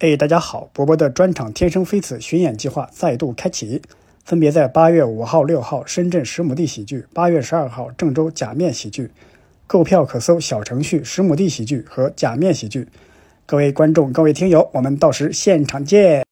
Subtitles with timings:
[0.00, 0.66] 哎，大家好！
[0.72, 3.82] 博博的专场《天生飞此》巡演计划再度开启，
[4.24, 9.10] 分别在八月五号、六号深圳十亩地喜剧，八月十二号郑州假面喜剧。
[9.66, 12.88] 购票可搜小程序“十亩地喜剧”和“假面喜剧”。
[13.44, 16.24] 各位观众、各位听友，我们到时现场见。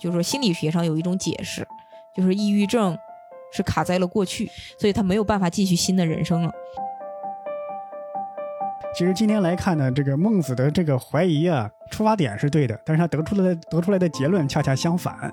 [0.00, 1.66] 就是说，心理学上有一种解释，
[2.16, 2.96] 就是抑郁症
[3.52, 4.48] 是卡在了过去，
[4.78, 6.52] 所以他没有办法继续新的人生了。
[8.96, 15.32] 其实今天来看呢，这个孟子的这个怀疑啊，出发点是对的，但是他得出来的得出来的结论恰恰相反。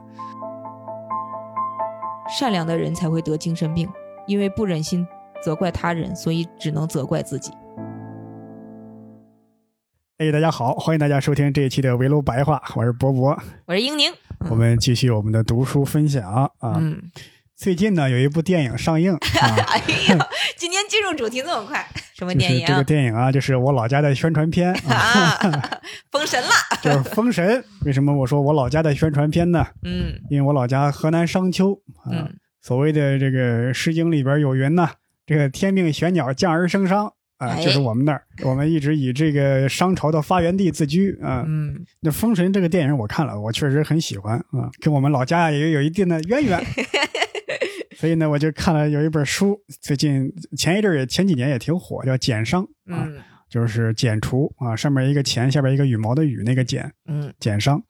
[2.37, 3.89] 善良的人才会得精神病，
[4.27, 5.05] 因为不忍心
[5.43, 7.51] 责怪他人，所以只能责怪自己。
[10.19, 14.11] 哎，大家好，欢迎大家收听这一期的围炉白话，我是博博，我是英宁，
[14.49, 16.49] 我们继续我们的读书分享啊。
[16.61, 17.01] 嗯，
[17.63, 19.17] 最近呢，有一部电影上映。
[19.39, 19.77] 哎
[20.09, 20.27] 呀，
[20.57, 21.87] 今天进入主题这么快。
[22.13, 22.65] 什么电影？
[22.67, 25.39] 这个电影啊，就是我老家的宣传片啊，
[26.11, 26.49] 封神了，
[26.83, 27.63] 就是封神。
[27.85, 29.65] 为什么我说我老家的宣传片呢？
[29.85, 31.71] 嗯，因为我老家河南商丘
[32.03, 32.27] 啊，
[32.61, 34.89] 所谓的这个《诗经》里边有云呐，
[35.25, 41.45] 这个天命玄鸟，降而生商啊，就是我们那儿，我们一直以这个商朝的发源地自居啊。
[41.47, 46.61] 嗯，那封神这个电影我看了，我确实很喜欢啊，跟我们老家也有一定的渊源。
[48.03, 53.07] 所以呢，我就看了有一本书，最近前一阵也前几年也挺火，叫《减商》啊，
[53.49, 57.81] 就是减除啊，上面一个钱，下边一个羽毛的羽，那个减，嗯，减商。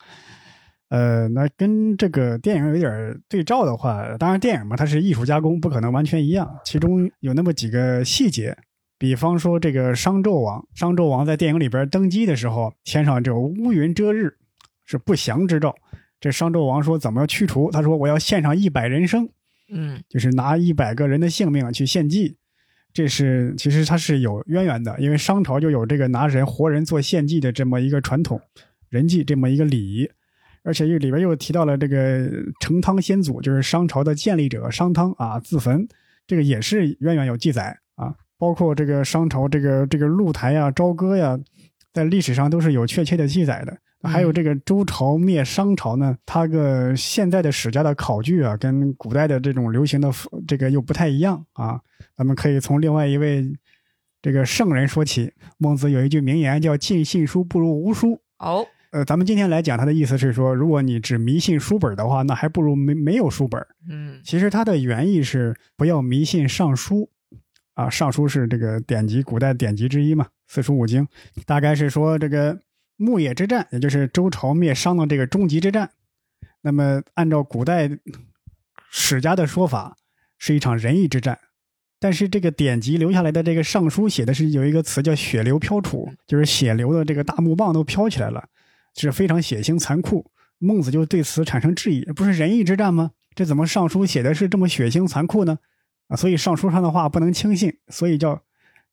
[0.89, 6.47] 呃，那跟这个电影有点对照的话，当然电影嘛，它是艺术加工，不可能完全一样。
[6.63, 8.55] 其中有那么几个细节，
[8.99, 14.37] 比方说这个商纣王，商纣王在电影里边登基的时候，天上就乌云遮日，
[14.85, 15.73] 是不祥之兆。
[16.19, 17.71] 这商纣王说怎么要驱除？
[17.71, 19.27] 他说我要献上一百人生。
[19.75, 22.37] 嗯，就是拿一百个人的性命去献祭，
[22.93, 28.39] 这是其实它是有渊源的，因为商朝就有这个拿人活人做献祭的这么一个传统，
[28.89, 30.07] 人祭这么一个礼仪，
[30.63, 35.87] 而且又里边又提到了这个成汤先祖，就是商朝的建立者商汤啊自焚，
[36.27, 41.39] 这个也是渊源有记载啊，包括这个商朝这个这个露台呀、朝歌呀，
[41.91, 43.77] 在历史上都是有确切的记载的。
[44.09, 50.11] 还有这个周朝灭商朝呢，它个现在的史家的考据啊，跟古代的这种流行的
[50.45, 51.79] 这个又不太一样啊。
[52.15, 53.49] 咱们可以从另外一位
[54.21, 55.31] 这个圣人说起。
[55.57, 58.19] 孟子有一句名言叫“尽信书不如无书”。
[58.39, 63.65] 哦，呃，咱们今天来讲他的意思是说，如果你只迷信书本的话，那还不如没没有书本。
[63.89, 67.09] 嗯，其实它的原意是不要迷信尚书
[67.73, 71.07] 啊，尚书是这个典籍，古代典籍之一嘛，四书五经，
[71.45, 72.59] 大概是说这个。
[72.95, 75.91] 牧野之战，也就是周朝灭商的这个终极之战。
[76.61, 77.89] 那么，按照古代
[78.89, 79.97] 史家的说法，
[80.37, 81.39] 是一场仁义之战。
[81.99, 88.47] 但是，这个典籍留下来的这个尚书写的是有一个词叫“血流飘杵”，就是血流的这个大木棒都飘起来了，
[88.95, 90.31] 是非常血腥残酷。
[90.59, 93.11] 孟子就对此产生质疑：不是仁义之战吗？
[93.35, 95.59] 这怎么尚书写的是这么血腥残酷呢？
[96.07, 98.43] 啊，所以尚书上的话不能轻信，所以叫。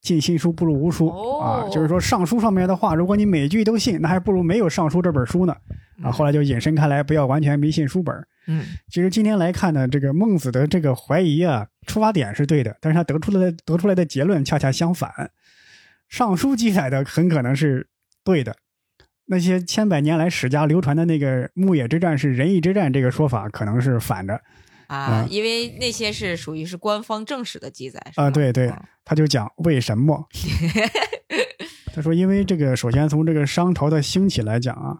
[0.01, 1.07] 尽信书不如无书
[1.37, 5.55] 啊，就是说尚书上面的话，如果你每句都信，那还不如没有尚书这本书呢。
[6.03, 8.15] 啊，后来就引申开来，不要完全迷信书本。
[8.47, 15.11] 嗯，其实今天来看呢，这个孟子的这个怀疑啊，出发点是对的，但是他得出来的得出来的结论恰恰相反。
[16.09, 17.87] 尚书记载的很可能是
[18.23, 18.55] 对的，
[19.27, 24.41] 那些千百年来史家流传的那个牧野之战是仁义之战这个说法可能是反的。
[24.91, 28.69] 啊，因为那些是属于是官方正史的记载啊，对对，
[29.05, 30.27] 他就讲为什么？
[31.95, 34.97] 他说，因为这个，首先从这个商朝的兴起来讲啊，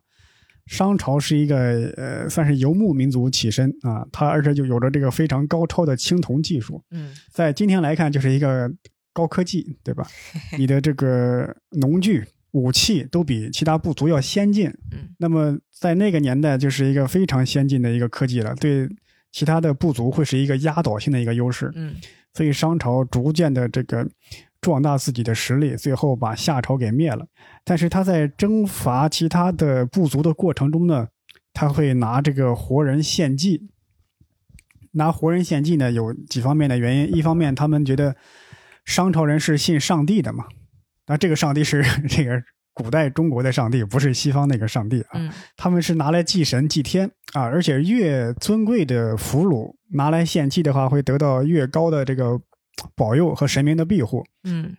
[0.66, 8.72] 商朝是一个呃，算是游牧民族起身啊，他而且就有着这个非常高超的青铜技术，嗯，在今天来看就是一个
[9.12, 10.08] 高科技，对吧？
[10.58, 18.88] 你的这个农具、武器都比其他部族要先进，嗯，那么在那个年代就是一个非常先进的一个科技了，对。
[19.31, 21.95] 其他的部族会是一个压倒性的一个优势，嗯，
[22.33, 24.07] 所以商朝逐渐的这个
[24.59, 27.25] 壮大自己的实力，最后把夏朝给灭了。
[27.63, 31.07] 但是他在征伐其他的部族的过程中呢，
[31.53, 33.69] 他会拿这个活人献祭。
[34.93, 37.16] 拿活人献祭呢，有几方面的原因。
[37.16, 38.16] 一方面，他们觉得
[38.84, 40.45] 商朝人是信上帝的嘛，
[41.07, 42.43] 那这个上帝是 这个。
[42.73, 52.40] 古代中国的上帝不是西方那个上帝啊，他们是拿来祭神祭天啊，而且越尊贵的俘虏拿来献祭的话，会得到越高的这个
[52.96, 54.23] 保佑和神明的庇护。
[54.44, 54.76] 嗯，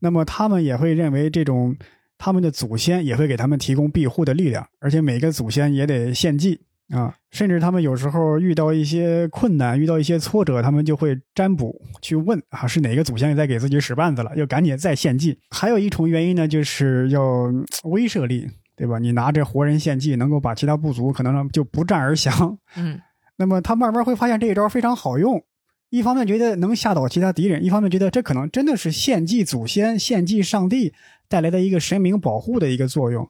[0.00, 1.74] 那么他们也会认为这种
[2.18, 6.60] 他们的祖先也会给他们提供庇护的力量，而且每个祖先也得献祭。
[6.90, 15.38] 啊，甚至他们有时候遇到一些困难，遇到一些挫折，他们就会占卜去问啊，是哪个祖先在给自己使绊子了，要赶紧再献祭。
[15.50, 17.44] 还有一重原因呢，就是要
[17.84, 18.98] 威慑力，对吧？
[18.98, 22.58] 你拿着活人献祭，能够把其他部族可能就不战而降。
[22.76, 23.00] 嗯
[23.36, 25.42] 那么他慢慢会发现这一招非常好用，
[25.88, 30.92] 一方面觉得能吓倒其他敌人，一方面觉得这可能真的是献祭祖先、献祭上帝
[31.28, 33.26] 带来的一个神明保护的一个作用，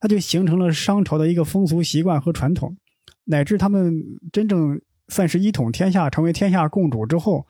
[0.00, 2.76] 它就形成了商朝的一个风俗习惯和传统，
[3.24, 3.94] 乃至他们
[4.32, 7.46] 真正算是一统天下、成为天下共主之后，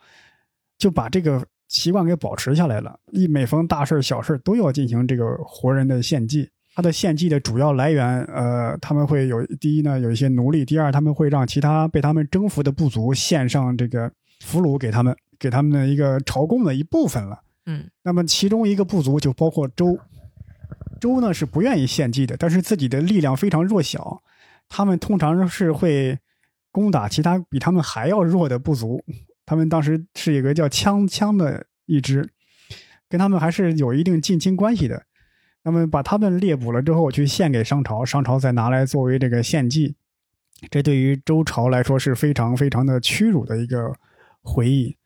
[0.78, 2.98] 就把这个习惯给保持下来了。
[3.12, 6.48] 一每逢大事儿小事都要进行这个活人的献祭。
[6.76, 14.10] 他的献祭的主要来源，呃，他们会有第一呢，有一些奴隶；第二，他们会让其他被他们征服的部族献上这个
[14.40, 17.40] 俘虏给他们，给他们的一个朝贡的一部分了。
[17.66, 19.96] 嗯那么其中一个部族就包括周，
[21.00, 24.20] 周呢是不愿意献祭的，但是自己的力量非常弱小，
[24.68, 26.18] 他们通常是会
[26.70, 29.04] 攻打其他比他们还要弱的部族。
[29.46, 32.28] 他们当时是一个叫羌羌的一支，
[33.08, 35.04] 跟他们还是有一定近亲关系的。
[35.62, 39.96] 那么把他们猎捕了之后，去献给商朝，商朝再拿来作为这个献祭，
[40.70, 43.92] 这对于周朝来说是非常非常的屈辱的一个
[44.42, 44.96] 回忆。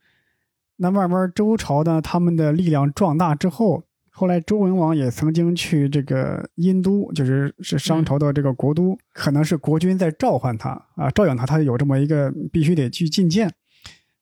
[0.77, 3.85] 那慢慢周朝呢，他们的力量壮大之后，
[4.19, 13.49] 后来周文王也曾经去这个殷都，就是是商朝的这个国都，可能是国君在召唤他啊，照应他，他有这么一个必须得去觐见。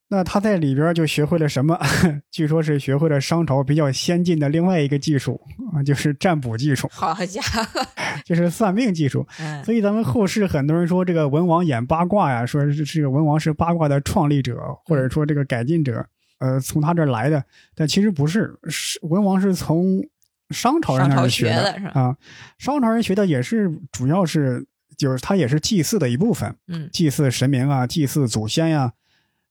[0.09, 1.81] 那他在里边就学会了什么？
[2.31, 5.41] 据说是学会了商朝比较先进的另外一个技术
[5.73, 7.81] 啊，就是占卜技术，好家伙，
[8.23, 9.27] 就是算命技术。
[9.41, 16.07] 嗯所以咱们后世很多人说这个文王演八卦呀，说是这个文王是八卦的创立者，或者说这个改进者，
[16.39, 17.45] 呃，从他这儿来的。
[17.75, 20.07] 但其实不是，是文王是从
[20.51, 22.17] 商朝人那儿学学的是吧啊。
[22.59, 24.67] 商朝人学的也是，主要是
[24.97, 28.93] 就是他也是祭祀的一部分，嗯祭祀神明啊，祭祀祖先呀、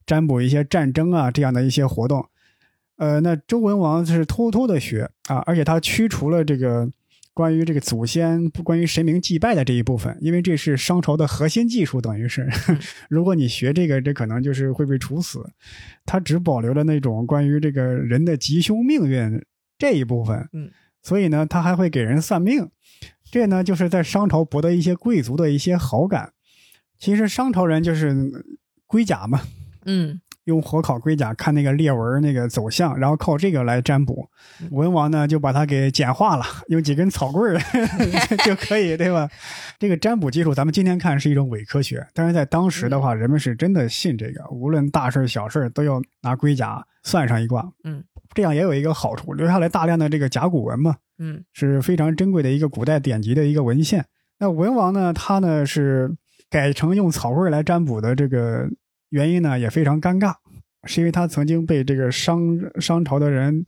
[0.05, 2.27] 占卜一些战争啊这样的一些活动。
[2.97, 6.89] 呃，那周文王是偷偷的学啊，而且他驱除了这个
[7.35, 12.47] 关于这个祖先、关于神明祭拜的这一部分，因为这是商朝的核心技术，等于是，
[13.09, 15.45] 如果你学这个，这可能就是会被处死。
[16.05, 19.45] 他只保留了那种关于这个人的吉凶命运
[19.77, 20.71] 这一部分，嗯，
[21.03, 22.69] 所以呢，他还会给人算命，
[23.29, 26.31] 这呢就是在商朝博得一些贵族的一些好感。
[26.97, 28.15] 其实商朝人就是
[28.87, 29.41] 龟甲嘛，
[29.85, 34.27] 嗯用火烤龟甲看那个裂纹那个走向，然后靠这个来占卜。
[34.71, 37.59] 文王呢就把它给简化了，用几根草棍儿
[38.45, 39.29] 就可以，对吧？
[39.77, 47.67] 这个占卜技术，咱们今天看是一种伪科学，但是在当时的话，人们是真的信这个，无论大事小事都要拿龟甲算上一卦。
[47.83, 48.03] 嗯，
[48.33, 54.05] 这样也有一个好处，留下来大量的这个甲骨文嘛，嗯是非常珍贵的一个古代典籍的一个文献。
[54.37, 56.15] 那文王呢，他呢是
[56.49, 58.69] 改成用草棍儿来占卜的这个
[59.09, 60.33] 原因呢，也非常尴尬，
[60.83, 62.39] 是因为他曾经被这个商
[62.79, 63.65] 商朝的人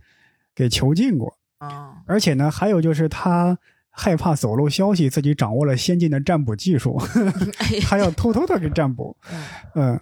[0.56, 3.58] 给囚禁过，啊而且呢，还有就是他
[3.90, 6.98] 害怕走漏消息，自己掌握了先进的占卜技术，
[7.60, 9.16] 哎呀他要偷偷的给占卜。
[9.32, 10.00] 嗯嗯，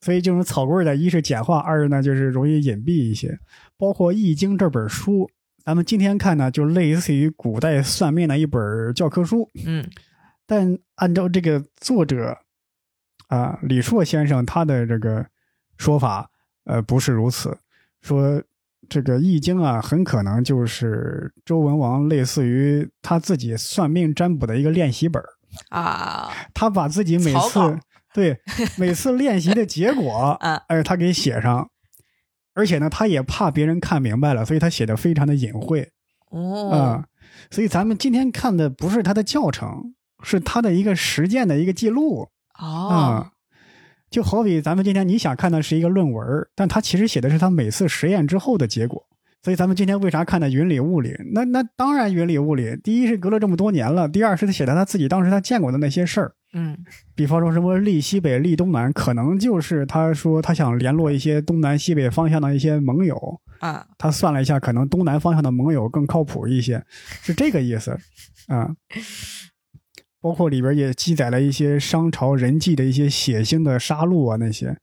[0.00, 3.38] 所以这种草棍儿的，一是简化，二呢就是容易隐蔽一些。
[3.76, 5.28] 包括《易经》这本书，
[5.64, 9.50] 咱们今天看呢，就类似于古代算命的一本教科书。
[9.64, 9.84] 嗯
[10.44, 12.36] 但按照这个作者
[13.32, 15.24] 啊李硕先生他的这个
[15.78, 16.28] 说法，
[16.64, 17.56] 呃，不是如此，
[18.02, 18.42] 说
[18.90, 25.26] 这个《易经》啊，很可能就是周文王类似于他自己算命占卜的一个练习本儿
[25.70, 26.30] 啊。
[26.52, 27.78] 他把自己每次
[28.12, 28.38] 对
[28.76, 31.70] 每次练习的结果， 啊哎，他给写上，
[32.52, 35.90] 而且呢，他也怕别人看明白了，所以他写的非常的隐晦
[36.28, 36.70] 哦。
[36.70, 37.04] 啊、哦
[37.50, 42.28] 所以咱们今天看的不是他的教程，是他的一个实践的一个记录
[42.66, 43.26] 啊、哦
[44.10, 49.02] 就好比咱们今天你想看的是一个论文，但他其实写的是他每次实验之后的结果。
[49.42, 51.16] 所以咱们今天为啥看的云里雾里？
[51.32, 52.78] 那那当然云里雾里。
[52.84, 56.34] 第一是隔了这么多年了，第二是他写的他自己当时他见过的那些事儿。
[56.52, 56.76] 嗯
[57.14, 66.84] 比方说什么立西北、立东南，可能就是他说他想联络一些东南西北方向的一些盟友，啊他算了一下，可能东南方向的盟友更靠谱一些，
[67.22, 67.98] 是这个意思
[68.46, 68.70] 啊。
[70.22, 74.78] 包括里边也记载了一些商朝人际的一些血腥的杀戮啊那些。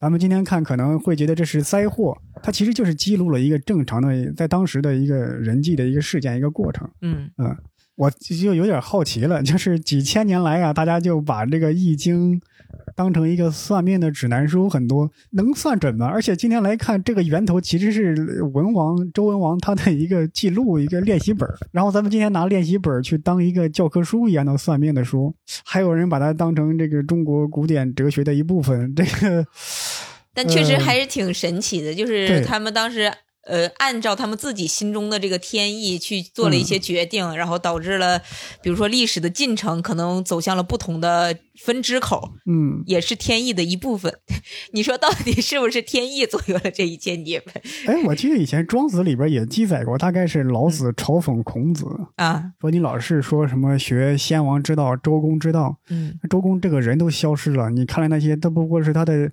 [0.00, 6.90] 咱们今天看可能会觉得这是灾祸，它其实就是记录了一个正常的在当时的一个人际的一个事件一个过程。
[7.02, 7.56] 嗯嗯，
[7.96, 12.40] 我就有点好奇了，就是几千年来啊，大家就把这个《易经》
[12.94, 16.06] 当成一个算命的指南书，很多能算准吗？
[16.06, 21.48] 而且今天来看，这个源头其实是文王周文王他的一个记录，一个练习本。
[21.72, 28.94] 然后咱们今天拿练习本去当一个教科书一样的算命的书，还有人把它当成这个中国古典哲学的一部分。
[28.94, 29.44] 这个
[30.32, 33.12] 但确实呃还是挺神奇的，就是他们当时
[33.46, 38.20] 呃，按照他们自己心中的这个天意去做了一些决定，然后导致了，
[38.62, 44.14] 比如说历史的进程可能走向了不同的分支口，嗯，也是天意的一部分。
[44.72, 47.44] 你说到底是不是天意左右了这一切你们？
[47.86, 52.52] 哎，我记得以前《庄子》里边也记载过，大概是老子嘲讽孔子，啊？
[52.60, 56.18] 说你老是说什么学先王之道、周公之道，嗯。
[56.28, 59.32] 周公这个人都消失了，你看来那些都不过是他的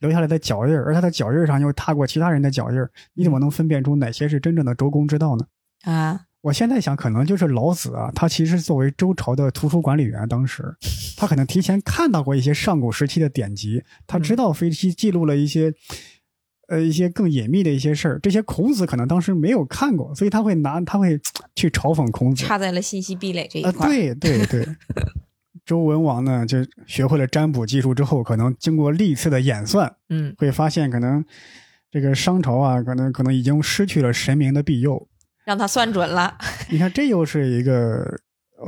[0.00, 5.46] 留下来的脚印儿，而他的脚印儿上又踏过其他人的脚印儿，你怎么能分辨出哪些是真正的周公之道呢？
[5.84, 10.62] 啊，我现在想，可能就是老子啊，他其实作为周朝的图书管理员，当时
[11.16, 15.72] 他可能提前看到过一些上古时期的典籍，他知道飞机记录了一些，
[16.68, 21.18] 呃，一些更隐秘的一些事儿，这些孔子可能当时没有看过，所以他会拿他会
[21.56, 22.44] 去嘲讽孔子。
[22.44, 23.90] 插在了信息壁垒这一啊，块儿。
[23.90, 24.66] 对对对。
[25.68, 26.56] 周文王呢，就
[26.86, 31.22] 学会了占卜技术之后，可能经过历次的演算，嗯会发现可能
[31.90, 35.06] 这个商朝啊，可能可能已经失去了神明的庇佑。
[35.44, 36.38] 让他算准了。
[36.72, 38.18] 你看，这又是一个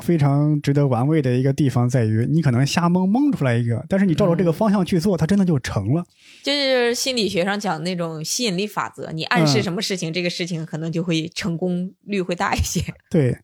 [0.02, 6.04] 非常值得玩味的一个地方，在于你可能瞎蒙蒙出来一个，但是你照着这个方向去做，它真的就成了。
[6.44, 12.82] 就是心理学上讲那种吸引力法则，你暗示什么事情，这个事情可能就会成功率会大一些。
[13.10, 13.38] 对，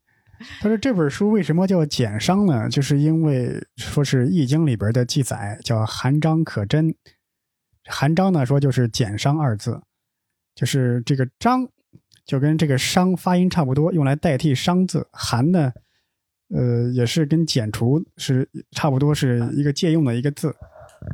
[0.61, 2.69] 他说这本书为什么叫简商呢？
[2.69, 6.95] 就是因为说是《易经》里边的记载叫含章可真，
[7.85, 9.81] 含章呢说就是简商二字，
[10.55, 11.69] 就是这个章
[12.25, 15.07] 就跟这个商发音差不多，用来代替商字。
[15.13, 15.73] 含呢，
[16.55, 20.55] 呃，也是跟剪除是差不多是一个借用的一个字。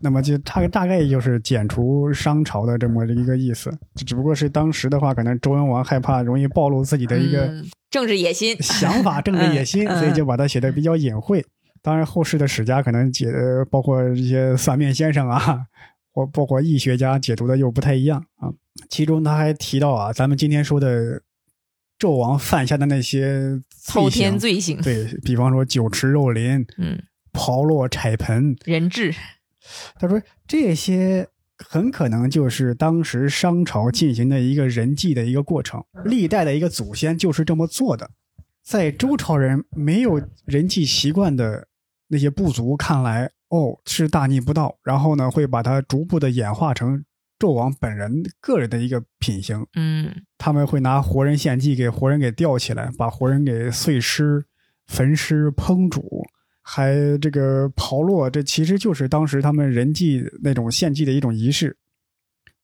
[0.02, 3.72] 那么就它大概就是剪除商朝的这么一个意思，
[4.06, 11.44] 只不过是当时的话，可能周文王害怕容易暴露自己的一个嗯政治野心想法、政治野心，嗯所以就把它写的比较隐晦。
[11.82, 15.66] 当然，后世的史家可能解，呃包括一些算命先生啊，
[16.12, 18.48] 或包括易学家解读的又不太一样啊。
[18.88, 21.20] 其中他还提到啊，咱们今天说的
[21.98, 24.80] 纣王犯下的那些滔，天罪行。
[24.80, 29.14] 对比方说酒池肉林、嗯，刨落踩盆，人质。
[29.98, 31.28] 他说这些
[31.58, 38.10] 很可能就是当时商朝进行的一个人祭的一个过程，历代的一个祖先就是这么做的。
[38.62, 41.66] 在周朝人没有人祭习惯的
[42.08, 47.04] 那些部族看来，哦，是大逆不道，然后呢，会把它逐步的演化成
[47.38, 49.66] 纣王本人个人的一个品行。
[49.74, 54.44] 嗯他们会拿活人献祭，给活人给吊起来，把活人给碎尸、
[54.86, 56.24] 焚尸、烹煮，
[56.62, 61.76] 还这个刨落，这其实就是当时他们人祭那种献祭的一种仪式。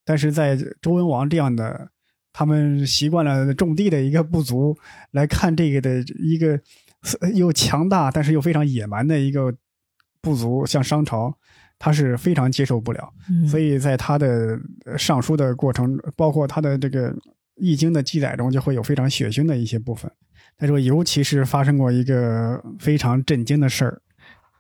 [0.05, 1.91] 但是在周文王这样的
[2.33, 4.77] 他们习惯了种地的一个部族
[5.11, 6.59] 来看这个的一个
[7.21, 9.55] 呃又强大但是又非常野蛮的一个
[10.23, 11.33] 部族，像商朝，
[11.79, 13.13] 他是非常接受不了。
[13.31, 17.13] 嗯，所以在他的呃上书的过程，包括他的这个
[17.57, 20.11] 《易经》的记载中，就会有非常血腥的一些部分。
[20.59, 24.03] 他说，尤其是发生过一个非常震惊的事儿，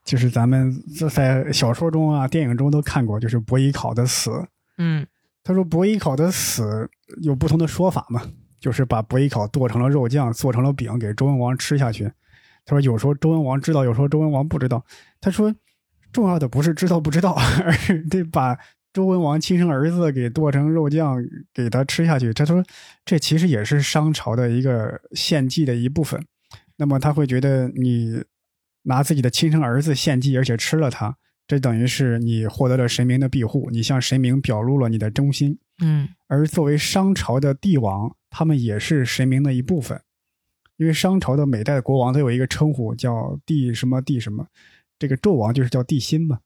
[0.04, 0.72] 就是咱们
[1.10, 4.46] 在小说中啊、电影中都看过，就是伯邑考的死。
[4.78, 5.06] 嗯
[5.42, 6.88] 他说，伯邑考的死
[7.22, 8.22] 有不同的说法嘛，
[8.60, 12.04] 就是把伯邑考剁成了肉酱，做成了饼，给周文王吃下去。
[12.64, 14.84] 他说，有时候周文王知道，有时候周文王不知道。
[15.20, 15.54] 他说，
[16.12, 17.32] 重要的不是知道不知道，
[17.64, 18.56] 而是得把
[18.98, 21.24] 周文王亲生儿子给剁成肉酱
[21.54, 22.34] 给他吃下去。
[22.34, 22.64] 他说，
[23.04, 26.20] 这其实也是商朝的一个献祭的一部分。
[26.78, 28.24] 那么他会觉得你
[28.82, 35.56] 拿自己的亲生儿子献祭，而且吃了他，这等于是你获得了神明的庇护，你向神明表露了你的忠心。
[35.80, 40.02] 嗯而作为商朝的帝王，他们也是神明的一部分，
[40.76, 44.48] 因为商朝的每代国王都有一个称呼叫帝什么帝什么，
[44.98, 46.40] 这个纣王就是叫帝辛嘛。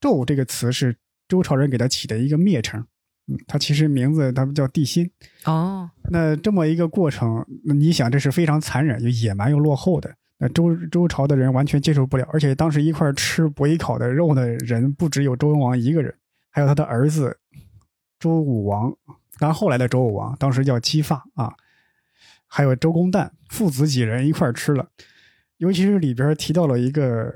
[0.00, 0.96] 纣这个词是
[1.28, 2.84] 周朝人给他起的一个蔑称，
[3.26, 5.08] 嗯，他其实名字他们叫帝辛。
[5.44, 10.14] 哦，那这么一个过程，那你想这是非常残忍、又野蛮又落后的。
[10.38, 16.14] 那周周朝的人完全接受不了，而且当时一块吃伯邑考的肉的人不只有周文王一个人，
[16.50, 17.38] 还有他的儿子
[18.18, 18.96] 周武王，
[19.38, 21.52] 当然后来的周武王当时叫姬发啊，
[22.46, 24.88] 还有周公旦父子几人一块吃了。
[25.56, 27.34] 尤其是里边提到了一个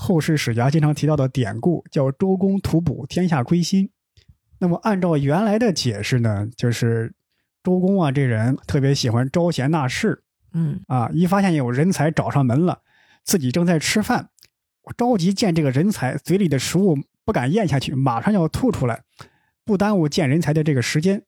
[0.00, 3.90] 后世史家经常提到的典故，叫周公吐哺，天下归心。
[4.60, 7.12] 那么按照原来的解释呢，就是
[7.64, 10.22] 周公啊这人特别喜欢招贤纳士
[10.54, 12.82] 嗯啊，一发现有人才找上门了，
[13.24, 14.30] 自己正在吃饭，
[14.82, 19.02] 我着急见这个人才，嘴里的食物不敢咽下去，马上要吐出来，
[19.64, 21.24] 不耽误见人才的这个时间。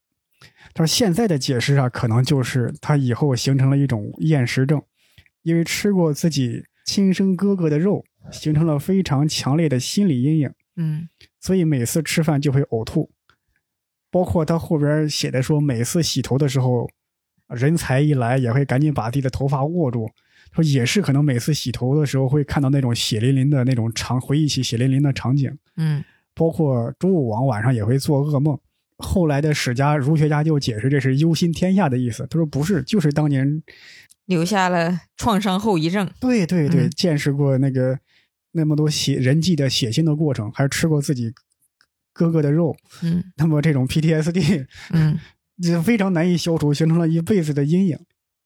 [0.73, 4.81] 他说现在的解释啊，可能就是他以后形成了一种厌食症，
[5.43, 10.53] 因为吃过自己亲生哥哥的肉，形成了非常强烈的心理阴影。
[10.77, 11.09] 嗯
[11.41, 13.11] 所以每次吃饭就会呕吐。
[14.11, 16.89] 包括他后边写的说，每次洗头的时候，
[17.49, 20.11] 人才一来也会赶紧把自己的头发握住，
[20.53, 25.57] 说也是可能每次洗头的时候会看到那种血淋淋的那种场，回忆起血淋淋的场景。
[25.77, 28.59] 嗯包括周武王晚上也会做噩梦。
[28.99, 32.27] 后来的史家、儒学家就解释这是忧心天下的意思。
[32.31, 33.63] 他说不是，就是当年
[34.27, 36.11] 留下了创伤后遗症。
[36.21, 37.99] 对对对，嗯见识过那个
[38.53, 41.33] 那么多血人际的血腥的过程，还吃过自己
[42.13, 45.19] 哥哥的肉，嗯那么这种 PTSD 嗯
[45.63, 47.99] 就非常难以消除，形成了一辈子的阴影。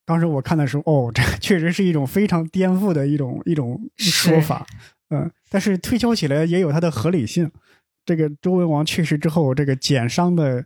[0.06, 4.66] 当时我看的时候，哦，这 确实是一种非常颠覆的一种一种说法，
[5.10, 7.50] 嗯，但是推敲起来也有它的合理性。
[8.04, 10.62] 这个周文王去世之后，这个减伤的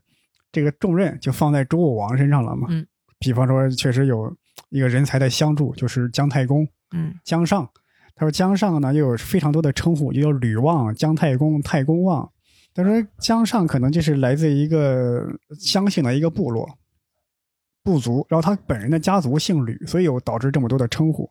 [0.50, 2.66] 这个重任就放在周武王身上了嘛。
[2.70, 2.84] 嗯，
[3.20, 4.36] 比方说，确实有
[4.70, 7.70] 一个人才的相助，就是姜太公、嗯姜尚。
[8.18, 12.28] 他说姜尚呢，又有非常多的称呼，就叫吕望、姜太公、太公望。
[12.74, 15.24] 他说姜尚可能就是来自一个
[15.60, 16.68] 姜姓的一个部落
[17.84, 21.28] 部族，然后他本人的家族姓吕，所以有导致这么多的称呼。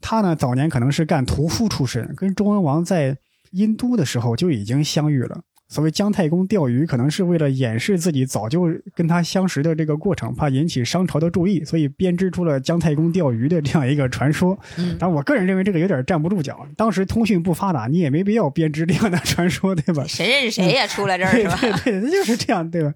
[0.00, 3.16] 他呢早年可能是干屠夫出身，跟周文王在
[3.52, 5.42] 殷都的时候就已经相遇了。
[5.68, 14.56] 所谓姜太公钓鱼，可能是为了掩饰自己早就跟他相识的这个过程，怕引起商朝的注意，所以编织出了姜太公钓鱼的这样一个传说。
[14.78, 16.66] 嗯但我个人认为这个有点站不住脚。
[16.76, 20.04] 当时通讯不发达，你也没必要编织这样的传说，对吧？
[20.06, 20.86] 谁认识谁呀？
[20.86, 21.58] 出来这儿对是吧？
[21.84, 22.94] 对对，就是这样，对吧？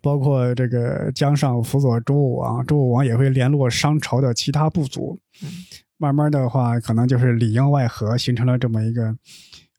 [0.00, 5.48] 包括这个姜尚辅佐周武王，周武王也会联络商朝的其他部族嗯。
[5.98, 9.14] 慢慢的话，可能就是里应外合，形成了这么一个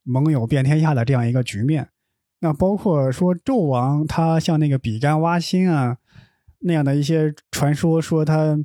[0.03, 1.87] 盟友遍天下的这样一个局面。
[2.41, 5.97] 那包括说纣王他像那个比干挖心啊
[6.59, 8.59] 那样的一些传说，说他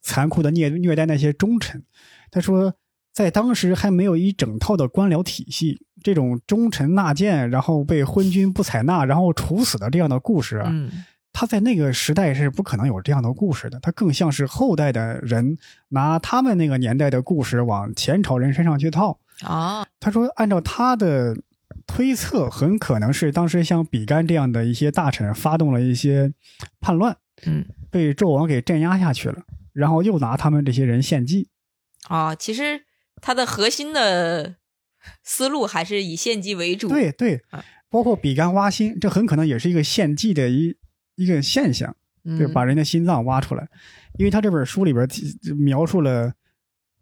[0.00, 1.82] 残酷的虐虐待那些忠臣。
[2.30, 2.74] 他说，
[3.12, 10.90] 在当时还没有一整套的官僚体系，这种忠臣纳谏，然后被昏君不采纳，然后处死的这样的故事啊，嗯
[11.34, 13.80] 他在那个时代是不可能有这样的故事的。
[13.80, 15.56] 他更像是后代的人
[15.88, 19.18] 拿他们那个年代的故事往前朝人身上去套。
[19.42, 21.34] 啊他说，按照他的
[21.94, 26.32] 推测，很可能是当时像比干这样的一些大臣发动了一些
[26.80, 29.42] 叛乱，嗯被纣王给镇压下去了，
[29.74, 31.50] 然后又拿他们这些人献祭。
[32.08, 32.84] 啊，其实
[33.20, 34.56] 他的核心的
[35.22, 36.88] 思路还是以献祭为主。
[36.88, 40.74] 对对啊，包括比干挖心，这很可能也是一个献祭的一
[41.16, 43.68] 一个现象，嗯，就把人的心脏挖出来。
[44.18, 45.06] 因为他这本书里边
[45.58, 46.32] 描述了，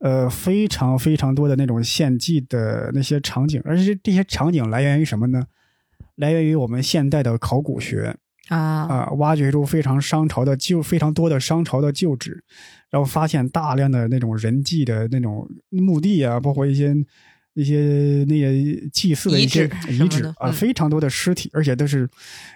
[0.00, 5.44] 呃，非常非常多的那种献祭的那些场景，而且这些场景来源于什么呢？
[6.16, 8.16] 来源于我们现代的考古学
[8.48, 12.42] 啊啊、挖掘出非常商朝的旧非常多的商朝的旧址，
[12.90, 16.94] 然后发现大量的那种人祭的那种墓地啊，包括一些
[17.54, 22.08] 一些那些祭祀的一些遗址啊，嗯非常多的尸体，而且都是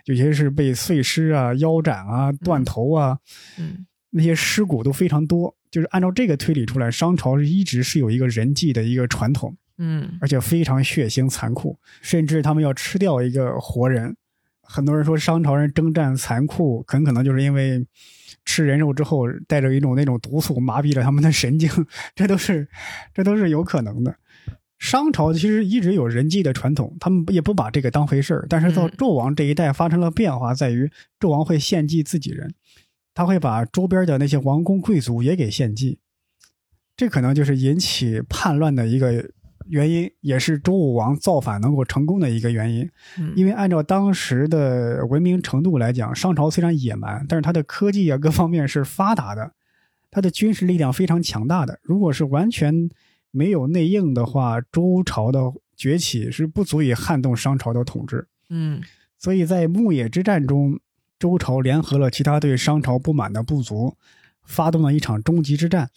[0.07, 3.18] 有些是被碎尸啊、腰斩啊、断头啊，
[3.59, 5.54] 嗯那些尸骨都非常多。
[5.74, 14.16] 就是按照这个推理出来，商朝一直是有一个人祭的一个传统，嗯而且非常血腥残酷，甚至他们要吃掉一个活人。
[14.62, 17.84] 很多人说商朝人征战残酷，很可能就是因为
[18.44, 21.68] 吃人肉之后带着一种那种毒素麻痹了他们的神经，
[22.14, 22.68] 这都是
[23.12, 24.14] 这都是有可能的。
[24.78, 28.46] 商朝其实一直有人祭的传统，他们也不把这个当回事儿。
[28.48, 32.54] 但是到嗯纣王这一代发生了变化，在于纣王会献祭自己人，
[33.14, 36.00] 他会把周边的那些王公贵族也给献祭，
[36.96, 39.31] 这可能就是引起叛乱的一个
[39.68, 42.90] 原因，也是周武王造反能够成功的一个原因。
[43.18, 49.53] 嗯，因为按照当时的文明程度来讲，商朝虽然野蛮，但是它的科技啊各方面是发达的，
[50.11, 51.79] 它的军事力量非常强大的。
[51.83, 52.90] 如果是完全
[53.31, 55.40] 没有内应的话，周朝的
[55.77, 58.29] 崛起是不足以撼动商朝的统治。
[58.50, 58.83] 嗯
[59.18, 60.79] 所以在牧野之战中，
[61.24, 63.96] 周朝联合了其他对商朝不满的部族，
[64.44, 65.88] 发动了一场终极之战。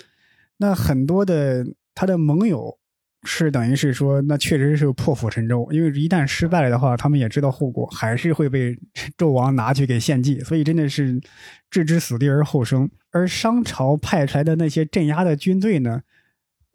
[0.56, 2.78] 那很多的他的盟友
[3.24, 8.74] 是等于是说，那确实是破釜沉舟，因为一旦失败的话，他们也知道后果，还是会被
[9.18, 11.20] 纣王拿去给献祭，所以真的是
[11.70, 12.90] 置之死地而后生。
[13.12, 16.04] 而商朝派出来的那些镇压的军队呢，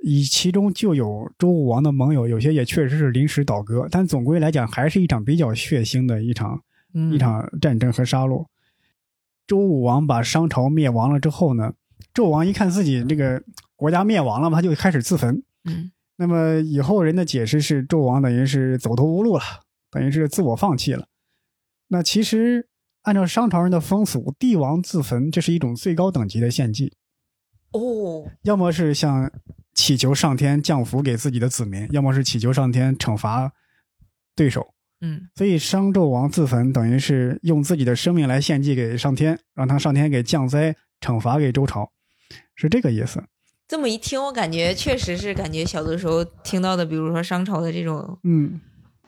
[0.05, 6.61] 以其中就有周武王的盟友，有些也确实是临时倒戈，但总归来讲，还是一场比较血腥的一场
[6.93, 8.47] 一场战争和杀戮。
[9.47, 11.75] 周武王把商朝灭亡了之后呢，
[12.15, 13.43] 纣王一看自己这个
[13.77, 15.43] 国家灭亡了嘛，他就开始自焚。
[15.65, 19.43] 嗯那么以后人的解释是，纣王等于是走投无路了，
[19.91, 21.09] 等于是自我放弃了。
[21.89, 22.69] 那其实
[23.03, 26.95] 按照商朝人的风俗，帝王自焚这是一种最高等级的献祭，
[27.73, 29.33] 哦要么是想
[29.75, 33.53] 祈求上天降福给自己的子民，要么是祈求上天惩罚
[34.37, 34.75] 对手。
[35.03, 35.29] 嗯。
[35.35, 41.93] 所以商纣王自焚，等于是用自己的生命来献祭给上天，让他上天给降灾惩罚给周朝，
[42.57, 43.23] 是这个意思。
[43.69, 48.59] 这么一听，我感觉确实是感觉小的时候听到的，比如说商朝的这种嗯。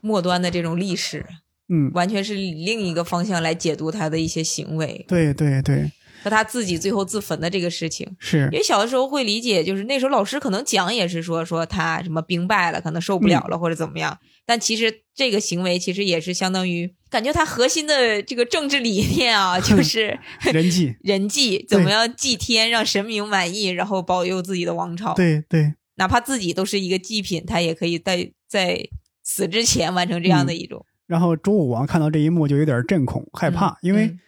[0.00, 1.24] 末端的这种历史，
[1.70, 5.02] 嗯，完全是以另一个方向来解读他的一些行为。
[5.08, 5.90] 对对对，
[6.24, 8.16] 和他自己最后自焚的这个事情。
[8.18, 8.48] 是。
[8.50, 20.18] 因为小的时候会理解，就是那时候老师可能讲也是说说他什么兵败了，可能受不了了或者怎么样，但其实这个行为其实也是相当于感觉他核心的这个政治理念啊，就 是
[20.50, 25.12] 人际， 人祭，怎么样祭天，让神明满意，然后保佑自己的王朝。
[25.12, 28.88] 对对，哪怕自己都是一个祭品，他也可以在在
[29.22, 34.20] 死之前完成这样的一种、然后周武王看到这一幕就有点震恐害怕，嗯因为嗯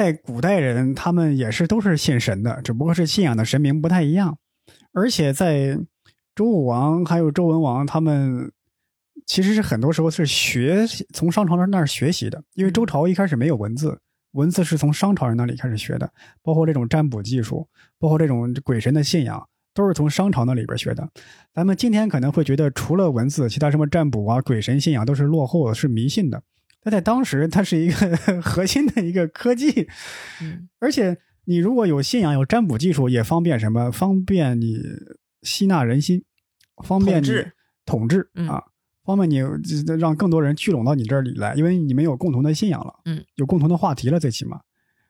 [0.00, 4.38] 在古代人他们也是都是信神的，只不过是信仰的神明不太一样。
[4.94, 5.78] 而且在
[6.34, 8.50] 周武王还有周文王他们
[9.26, 14.00] 其实是很多时候是学从商朝人那儿学习的，因为周朝一开始没有文字，
[14.32, 16.10] 文字是从商朝人那里开始学的，
[16.42, 19.46] 包括这种占卜技术，包括这种鬼神的信仰。
[19.72, 21.08] 都是从商朝那里边学的。
[21.54, 26.42] 咱们今天可能会觉得，除了文字，其他什么占卜啊、鬼神信仰都是落后的，是迷信的。
[26.82, 29.88] 但在当时，它是一个 核心的一个科技，
[30.40, 33.90] 嗯而且你如果有信仰、有占卜技术，也方便什么？
[33.90, 34.78] 方便你
[35.42, 36.24] 吸纳人心，
[36.84, 37.28] 方便你
[37.84, 38.62] 统治啊，
[39.04, 39.38] 方便你
[39.98, 44.60] 让更多人聚拢到你这里来，因为你们有共同的信仰了，嗯，有共同的话题了，最起码。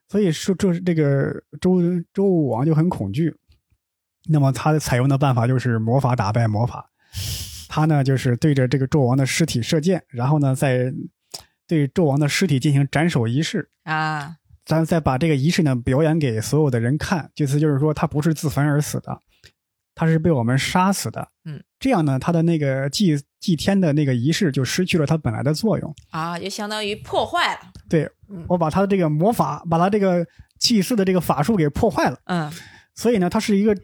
[0.08, 1.80] 所以说，这这个周
[2.12, 3.32] 周武王就很恐惧。
[4.28, 6.90] 那么他采用的办法就是魔法打败魔法。
[7.68, 10.92] 他呢，就是对着这个纣王的尸体射箭，然后呢，再
[11.70, 13.70] 对纣王的尸体进行斩首仪式。
[13.84, 19.20] 啊，咱再把这个仪式呢表演给所有的人看，意思就是说他不是自焚而死的，
[19.94, 21.28] 他是被我们杀死的。
[21.44, 25.94] 嗯，这样呢，他的那个祭祭天的那个仪式就失去了它本来的作用。
[26.10, 27.60] 啊，就相当于破坏了。
[27.88, 30.26] 对嗯我把他的这个魔法，把他这个
[30.58, 32.50] 祭祀的这个法术给破坏了，嗯
[32.96, 33.76] 所以呢，他是一个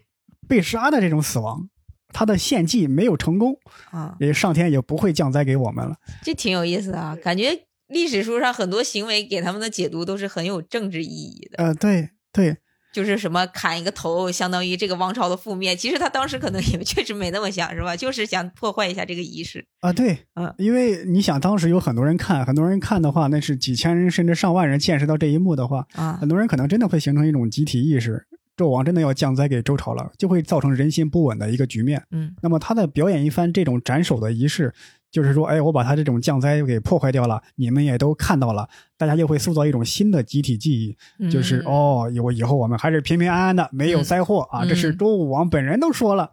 [0.48, 1.68] 被杀的这种死亡，
[2.12, 3.56] 他的献祭没有成功，
[3.90, 5.96] 啊，也上天也不会降灾给我们了。
[6.22, 11.62] 这挺有意思的啊，感觉历史书上很多行为给他们的解读都是很有政治意义的。
[11.64, 12.56] 呃，对对，
[12.92, 15.76] 就是什么砍一个头，相当于这个王朝的覆灭。
[15.76, 17.96] 其实他当时可能也 确实没那么想，是吧？
[17.96, 19.64] 就是想破坏一下这个仪式。
[19.80, 32.02] 啊，对，嗯因为你想，当时有很多人看，很多人看的话，那是几千人甚至上万人见识到这一幕的话，啊很多人可能真的会形成一种集体意识，纣王真的要降灾给周朝了，就会造成人心不稳的一个局面。
[32.10, 34.72] 嗯那么他在表演一番这种斩首的仪式，
[35.10, 46.32] 就是说，哎，我把他这种降灾给破坏掉了，你们也都看到了，大家又会塑造一种新的集体记忆，就是、嗯哦，我以后我们还是平平安安的，没有灾祸、啊，嗯这是周武王本人都说了，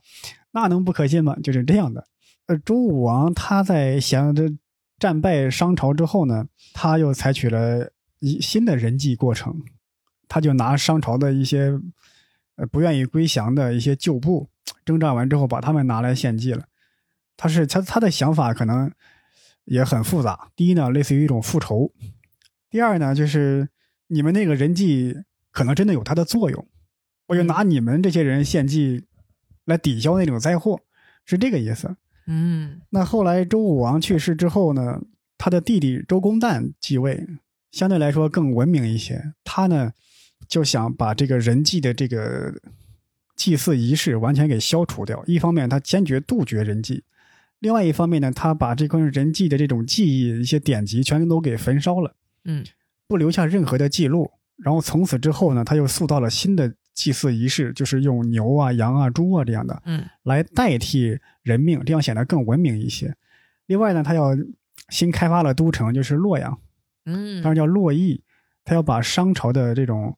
[0.52, 1.36] 那能不可信吗？
[1.44, 2.06] 就是这样的。
[2.48, 4.50] 呃，周武王他在想着
[5.00, 9.62] 战败商朝之后呢，他又采取了一新的人际过程，
[10.28, 11.72] 他就拿商朝的一些
[12.56, 14.50] 呃不愿意归降的一些旧部
[14.86, 16.66] 征战完之后，把他们拿来献祭了。
[17.36, 18.92] 他是他他的想法可能
[19.66, 20.52] 也很复杂。
[20.56, 21.92] 第一呢，类似于一种复仇；
[22.70, 23.70] 第二呢，就是
[24.08, 25.16] 你们那个人际
[25.52, 26.68] 可能真的有它的作用，
[27.28, 29.06] 我就拿你们这些人献祭
[29.66, 30.80] 来抵消那种灾祸，
[31.26, 31.96] 是这个意思。
[32.26, 35.02] 嗯那后来周武王去世之后呢，
[35.38, 37.28] 他的弟弟周公旦继位，
[37.72, 39.34] 相对来说更文明一些。
[39.44, 39.92] 他呢
[40.48, 42.54] 就想把这个人祭的这个
[43.36, 45.24] 祭祀仪式完全给消除掉。
[45.26, 47.02] 一方面，他坚决杜绝人祭；
[47.60, 52.64] 另外一方面呢，他把这关于人祭的这种记忆、一些典籍全都给焚烧了，嗯
[53.08, 54.32] 不留下任何的记录。
[54.58, 59.82] 然后从此之后呢，他又塑造了新的祭祀仪式，就是用牛啊、羊啊、猪啊这样的。
[59.86, 63.16] 嗯来代替人命，这样显得更文明一些。
[63.66, 64.30] 另外呢，他要
[64.90, 66.60] 新开发了都城，就是洛阳，
[67.06, 68.22] 嗯，当然叫洛邑，
[68.64, 70.16] 他要把商朝的这种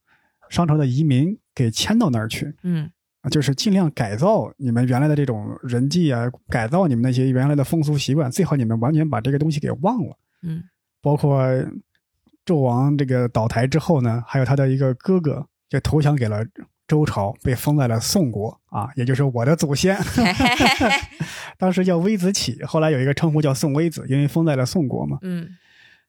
[0.55, 2.89] 商朝的移民给迁到那儿去，嗯
[3.19, 10.17] 啊，就是尽量改造你们原来的这种人际啊，改造你们那些原来的风俗习惯，最好你们完全把这个东西给忘了。
[10.43, 10.63] 嗯
[11.01, 11.45] 包括
[12.45, 16.43] 纣王这个倒台之后呢，还有他的一个哥哥就投降给了
[16.87, 19.97] 周朝，被封在了宋国啊，也就是我的祖先。
[21.59, 25.17] 当时叫微子启，后来有一个称呼叫宋微子，因为封在了宋国嘛。
[25.21, 25.49] 嗯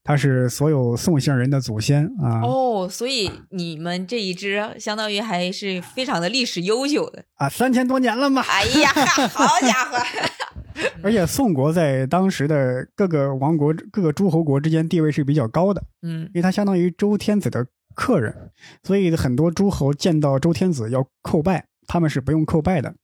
[0.06, 7.24] 他是所有宋姓人的祖先啊、哦，所以你们这一支相当于还是非常的历史悠久的。
[7.34, 8.40] 啊，三千多年了嘛。
[8.42, 8.88] 哎呀，
[9.34, 9.98] 好家伙！
[11.02, 18.50] 而且宋国在当时的各个王国、各个诸侯国之间地位是比较高的，嗯因为它相当于周天子的客人，
[18.84, 22.94] 所以很多诸侯见到周天子要叩拜，他们是不用叩拜的，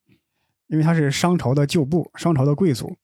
[0.67, 2.95] 因为他是商朝的旧部，商朝的贵族。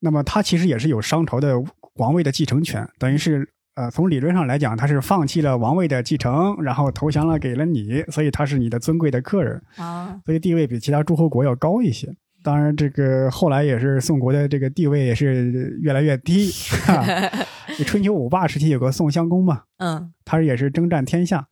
[0.00, 1.54] 那么他其实也是有商朝的
[2.00, 12.08] 王位的继承权，等于是呃从理论上来讲，他是放弃了王位的继承，然后投降了给了你，所以他是你的尊贵的客人，啊，所以地位比其他诸侯国要高一些。
[12.42, 16.50] 当然，这个后来也是宋国的这个地位也是越来越低。
[16.86, 17.04] 哈
[17.86, 21.46] 春秋五霸时期有个宋襄公嘛，嗯他也是征战天下，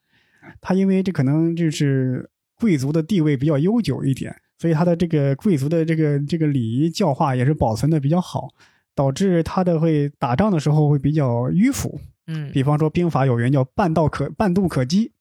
[0.63, 8.49] 他因为这可能就是贵族的地位比较悠久一点，所以他的这个贵族的这个这个礼仪教化也是保存的比较好，
[8.99, 12.01] 导致他的会打仗的时候会比较迂腐。
[12.27, 15.13] 嗯，比方说兵法有云叫半道可半渡可击，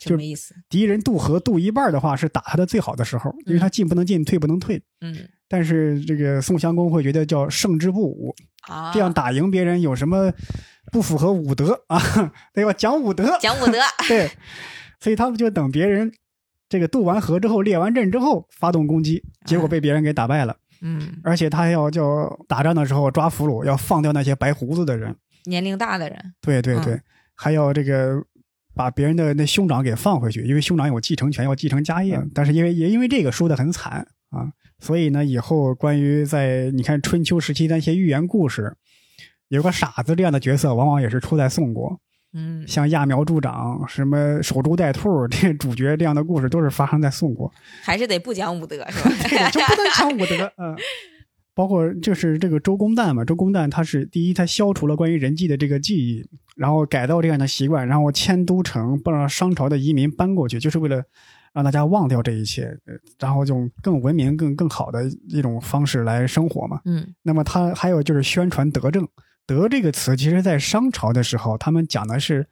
[0.00, 0.54] 什么意思？
[0.70, 4.82] 敌人渡河渡一半的话是打他的最好的时候，因为他进不能进，退不能退。
[5.02, 8.34] 嗯但是这个宋襄公会觉得叫胜之不武，
[8.68, 10.32] 啊，这样打赢别人有什么
[10.90, 12.00] 不符合武德 啊？
[12.54, 13.36] 对吧讲武德。
[13.38, 13.78] 讲武德，
[14.08, 14.30] 对，
[14.98, 16.10] 所以他们就等别人
[16.70, 20.56] 这个渡完河之后，列完阵之后发动攻击，结果被别人给打败了。
[20.69, 20.69] 嗯，
[21.22, 25.14] 而且他还要叫打仗的时候抓俘虏，要放掉那些白胡子的人。
[25.44, 27.02] 年龄大的人，对对对，嗯
[27.34, 28.22] 还要这个
[28.74, 32.20] 把别人的那兄长给放回去，因为兄长有继承权，要继承家业。
[32.34, 38.76] 但是因为也因为这个输得很惨啊，所以呢，以后关于在你看春秋时期那些寓言故事，
[39.48, 42.00] 有个傻子这样的角色，往往也是出在宋国。
[42.32, 47.52] 嗯，像揠苗助长、什么守株待兔 这主角这样的故事，都是发生在宋国。
[47.82, 49.10] 还是得不讲武德是吧？
[49.28, 50.76] 这个就不能讲武德，嗯。
[51.52, 56.24] 包括就是这个周公旦嘛，周公旦他是第一，他消除了关于人际的这个记忆，
[56.56, 61.02] 然后改造这样的习惯，然后迁都城，不让商朝的移民搬过去，就是为了
[61.52, 66.80] 让大家忘掉这一切，呃然后用更文明、更更好的一种方式来生活嘛。
[66.86, 69.06] 嗯那么他还有就是宣传德政，
[69.50, 72.46] 德这个词，其实在商朝的时候，他们讲的是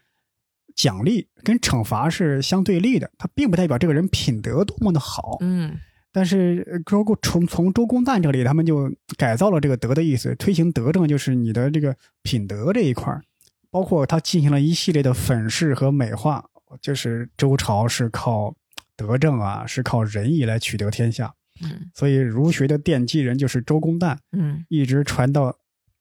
[0.74, 5.36] 奖励跟惩罚是相对立的，它并不代表这个人品德多么的好。
[5.38, 5.78] 嗯。
[6.10, 13.22] 但是呃周公从从周公旦这里，他们就改造了这个德的意思，推行德政，就是你的这个品德这一块儿，
[13.70, 16.44] 包括他进行了一系列的粉饰和美化，
[16.82, 18.52] 就是周朝是靠
[18.96, 21.32] 德政啊，是靠仁义来取得天下，
[21.62, 21.88] 嗯。
[21.94, 24.64] 所以儒学的奠基人就是周公旦，嗯。
[24.68, 25.54] 一直传到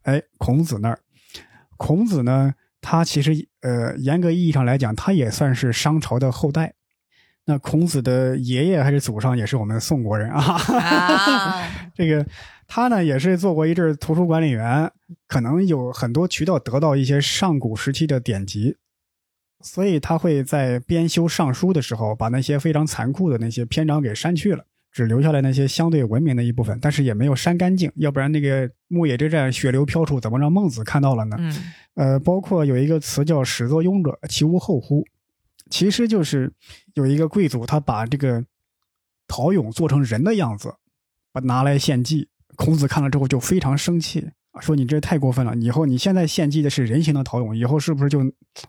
[0.07, 0.99] 哎孔子那儿。
[1.75, 6.73] 孔子呢，他其实呃严格意义上来讲，他也算是商朝的后代。
[7.45, 10.41] 那孔子的爷爷还是祖上也是我们宋国人啊。
[10.41, 12.25] 啊， 这个
[12.67, 14.89] 他呢也是做过一阵图书管理员，
[15.27, 18.77] 可能有很多渠道得到一些上古时期的典籍，
[19.61, 31.35] 所以他会在编修《尚书》的时候，把那些非常残酷的那些篇章给删去了，只留下来那些相对文明的一部分，但是也没有删干净，要不然那个牧野之战血流飘出，怎么让孟子看到了呢？
[31.39, 31.55] 嗯
[31.95, 35.03] 呃，包括有一个词叫“始作俑者，其无后乎”，
[35.69, 36.53] 其实就是
[36.93, 38.43] 有一个贵族，他把这个
[39.27, 40.75] 陶俑做成人的样子，
[41.31, 42.29] 把拿来献祭。
[42.55, 45.55] 孔子看了之后就非常生气，说：“你这太过分了！
[45.57, 48.23] 以后你现在献祭的是人形的陶俑，以后是不是就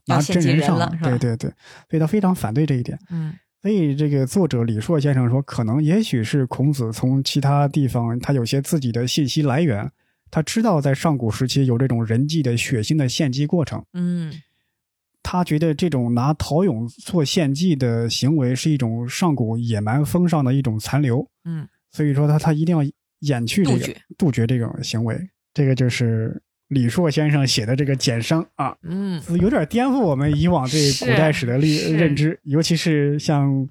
[0.06, 1.50] 拿真人上人了对对对，
[1.88, 2.98] 所以他非常反对这一点。
[3.10, 9.90] 嗯所以这个作者李硕先生说，可能也许是孔子从其他地方他有些自己的信息来源，
[10.30, 14.32] 他知道在上古时期有这种人际的血腥的献祭过程，嗯。
[15.20, 22.82] 他觉得这种拿陶俑做献祭的行为是一种上古野蛮风尚的一种残留，嗯，所以说他他一定要
[23.18, 25.18] 掩去这个杜绝杜绝这种行为。
[25.52, 33.68] 这个就是李硕先生写的这个简商啊，嗯有点颠覆我们以往对古代史的历认知，尤其是像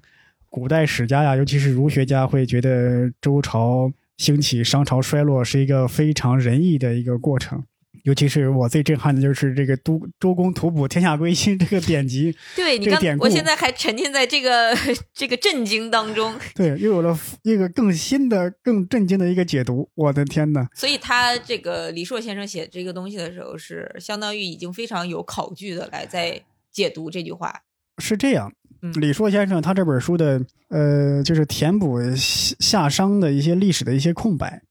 [0.50, 7.62] 古代史家呀，尤其是儒学家会觉得周朝兴起、商朝衰落是一个非常仁义的一个过程。
[8.08, 14.74] 尤其是我最震撼的就是这个都周公吐哺天下归心这个典籍， 对，你看这个典，故我现在还沉浸在这个
[15.12, 19.90] 这个震惊当中，对，又有了一个更新的、更震惊的一个解读。
[19.94, 20.66] 我的天呐！
[20.74, 26.40] 所以他这个李硕先生写这个东西的时候，是相当于已经非常有考据的来在
[26.72, 27.54] 解读这句话。
[27.98, 30.40] 是这样嗯，李硕先生他这本书的
[30.70, 34.62] 呃，就是填补夏夏商的一些历史的一些空白。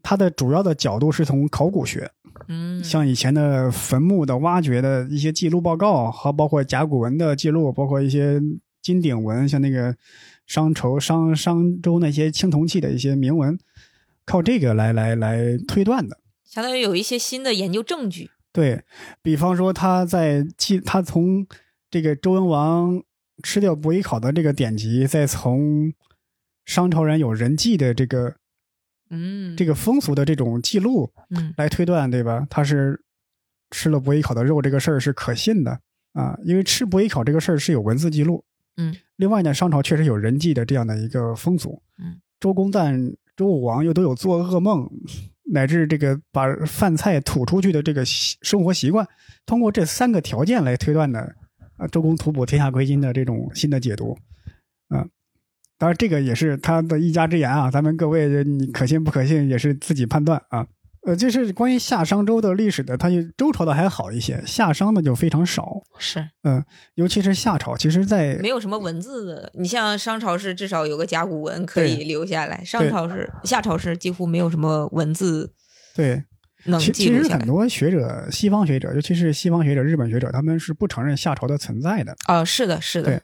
[0.00, 2.10] 他的主要的角度是从考古学，
[2.46, 8.40] 嗯，像以前的坟墓的挖掘的一些记录报告，和包括甲骨文的记录，包括一些
[8.80, 9.96] 金鼎文，像那个
[10.46, 13.58] 商朝、商商周那些青铜器的一些铭文，
[14.24, 16.18] 靠这个来来来推断的。
[16.44, 18.30] 相当于有一些新的研究证据。
[18.52, 18.82] 对
[19.22, 21.46] 比方说，他在记他从
[21.90, 23.02] 这个周文王
[23.42, 25.92] 吃掉伯邑考的这个典籍，再从
[26.64, 28.36] 商朝人有人祭的这个
[29.10, 32.46] 嗯，这个风俗的这种记录嗯来推断，对吧？
[32.50, 33.00] 他是
[33.70, 35.80] 吃了伯邑考的肉这个事儿是可信的
[36.12, 38.44] 啊，因为吃伯邑考这个事儿是有文字记录。
[38.76, 41.82] 嗯，另外呢，商朝确实有人祭的这样的一个风俗。
[41.98, 44.88] 嗯，周公旦、周武王又都有做噩梦，
[45.52, 49.04] 乃至这个把饭菜吐出去的这个习生活习惯，
[49.44, 51.34] 通过这三个条件来推断的，
[51.76, 54.37] 啊，周公吐哺天下归心的这种新的解读，啊，
[55.78, 60.66] 当然这个也是他的一家之言啊，咱们各位你可信不可信也是自己判断啊。
[61.06, 65.80] 呃，就是关于夏商周的历史的，它周朝的还好一些，夏商的就非常少。
[65.98, 66.62] 是，嗯，
[66.96, 69.50] 尤其是夏朝，其实，在没有什么文字的。
[69.54, 75.54] 你像商朝是至少有个甲骨文可以留下来，商朝是夏朝是几乎没有什么文字。
[75.94, 76.22] 对，
[76.64, 82.14] 能其其实很多学者，西方学者，尤其是西方学者、日本学者，他们是不承认夏朝的存在的。
[82.26, 83.06] 啊，是的，是的。
[83.06, 83.20] 对，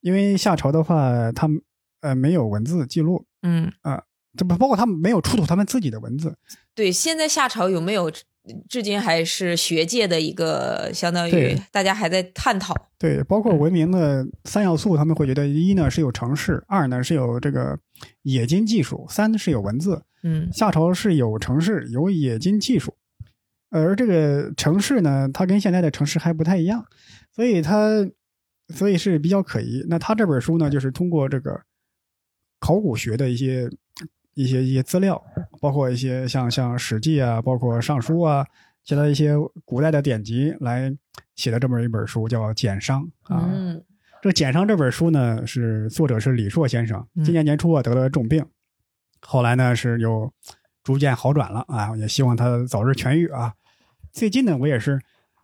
[0.00, 1.62] 因为夏朝的话，他们
[2.02, 3.24] 呃没有文字记录。
[3.42, 4.04] 嗯啊。
[4.34, 6.34] 这不包括他们没有出土他们自己的文字。
[6.74, 8.10] 对，现在夏朝有没有，
[8.66, 12.74] 至今还是学界的一个相当于大家还在探讨。
[12.98, 17.78] 对，包括文明的三要素，他们会觉得一呢是有城市，二呢是有这个
[18.22, 20.02] 冶金技术，三是有文字。
[20.22, 22.94] 嗯，夏朝是有城市，有冶金技术，
[23.68, 26.86] 而这个城市呢，它跟现在的城市还不太一样，
[27.36, 28.08] 所以它
[28.74, 29.84] 所以是比较可疑。
[29.90, 31.60] 那他这本书呢，就是通过这个
[32.62, 33.68] 考古学的一些。
[34.34, 35.22] 一些一些资料，
[35.60, 38.42] 包括一些像像《史记》啊，包括《尚书》啊，
[38.82, 39.34] 其他一些
[39.66, 40.90] 古代的典籍来
[41.36, 43.46] 写的这么一本书，叫《简商》啊。
[43.52, 43.84] 嗯，
[44.22, 48.42] 这《简商》这本书呢，是作者是李硕先生，今年年初啊得了重病，
[49.20, 50.32] 后来呢是有
[50.82, 53.52] 逐渐好转了啊，也希望他早日痊愈啊。
[54.12, 54.98] 最近呢，我也是。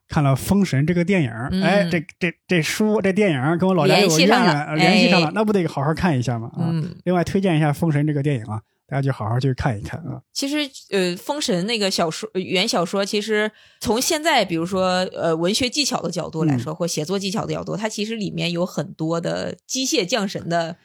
[0.08, 1.30] 看了《封神》这个电影，
[1.62, 6.50] 哎，这这这书这电影跟我老家有渊源，联系上了，那不得好好看一下吗？
[6.56, 6.72] 啊，
[7.04, 10.20] 另外推荐一下《封神》这个电影啊，大家就好好去看一看啊。
[10.32, 10.56] 其实，
[10.90, 20.76] 呃，《封神》那个小说原小说，其实从现在比如说呃文学技巧的角度来说，或写作技巧的角度，它其实里面有很多的机械降神的。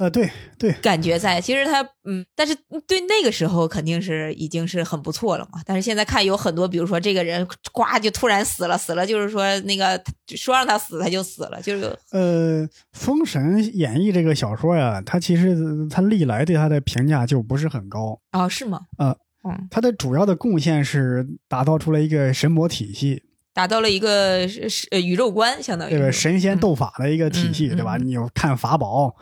[0.00, 5.60] 呃，对对，感觉在，其实他，嗯，但是对那个时候肯定是已经是很不错了嘛。
[5.66, 15.54] 但是现在看有很多，比如说这个人呱就突然死了，死了就是说那个说让他死他就死了，就是呃，《封神演义》这个小说呀，他其实
[15.90, 18.80] 他历来对他的评价就不是很高啊，是吗？
[18.96, 19.14] 呃，
[19.46, 24.48] 嗯，他的主要的贡献是打造出了一个神魔体系，打造了一个
[24.92, 27.98] 呃宇宙观，相当于这个神仙斗法的一个体系，对吧？
[27.98, 29.14] 你有看法宝。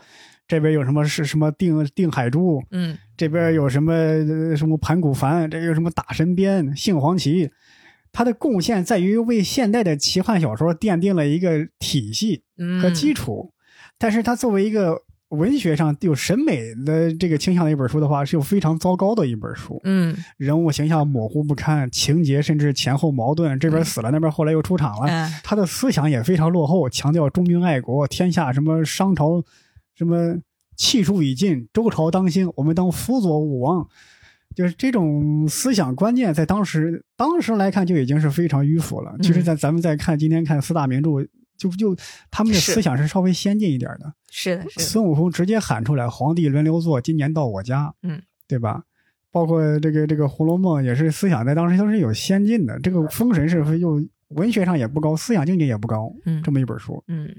[0.49, 3.93] 这边有什么是什么定定海珠，嗯，这边有什么
[4.57, 7.51] 什么盘古幡，这有什么打神鞭、杏黄旗，
[8.11, 12.41] 它的贡献在于为现代的奇幻小说奠定了一个体系
[12.81, 13.53] 和基础。
[13.99, 19.79] 但是它作为一个文学上有审美的这个倾向的一本书的话，是有非常糟糕的一本书。
[19.83, 25.29] 嗯，人物形象模糊不堪，情节甚至前后矛盾，这边死了，那边后来又出场了。
[25.43, 29.43] 他的思想也非常落后，强调忠君爱国，天下什么商朝。
[29.99, 30.39] 什么
[30.77, 33.85] 气数已尽，周朝当兴，我们当辅佐武王，
[34.55, 39.13] 就是这种思想观念，在当时当时来看就已经是非常迂腐了。
[39.21, 41.09] 其实，在咱们再看今天看四大名著，
[41.57, 41.93] 就就
[42.31, 44.13] 他们的思想是稍微先进一点的。
[44.31, 48.83] 是的，是孙悟空直接喊出来：“皇帝轮流坐，今年到我家。”嗯，对吧？
[49.31, 52.79] 包括这个这个《红楼梦》也是思想在当时都是有先进的。
[52.79, 56.09] 这个《封神》是又文学上也不高，思想境界也不高。
[56.23, 57.03] 嗯，这么一本书。
[57.09, 57.29] 嗯。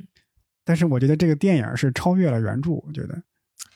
[0.71, 3.21] 但是我觉得这个电影是超越了原著，我觉得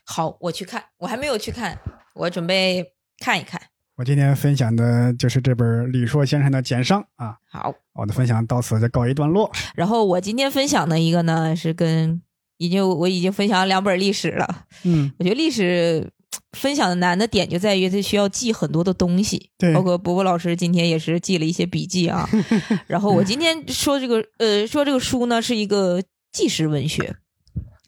[0.06, 1.76] 好，我去看，我还没有去看，
[2.14, 2.86] 我准备
[3.18, 3.60] 看一看。
[3.96, 7.36] 我今天分享的就是这本李硕先生的《简商》啊。
[7.50, 9.50] 好，我的分享到此就告一段落。
[9.74, 12.22] 然后我今天分享的一个呢，是跟
[12.58, 14.66] 已经我已经分享了两本历史了。
[14.84, 16.08] 嗯，我觉得历史
[16.52, 22.28] 分享的难的点就在于它需要记很多的东西，对，包括伯伯老师今天也是记了一些笔记啊。
[22.86, 26.00] 然后我今天说这个呃，说这个书呢是一个。
[26.34, 27.16] 纪实文学，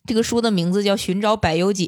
[0.06, 1.84] 这个书的名字叫《寻找百忧解》，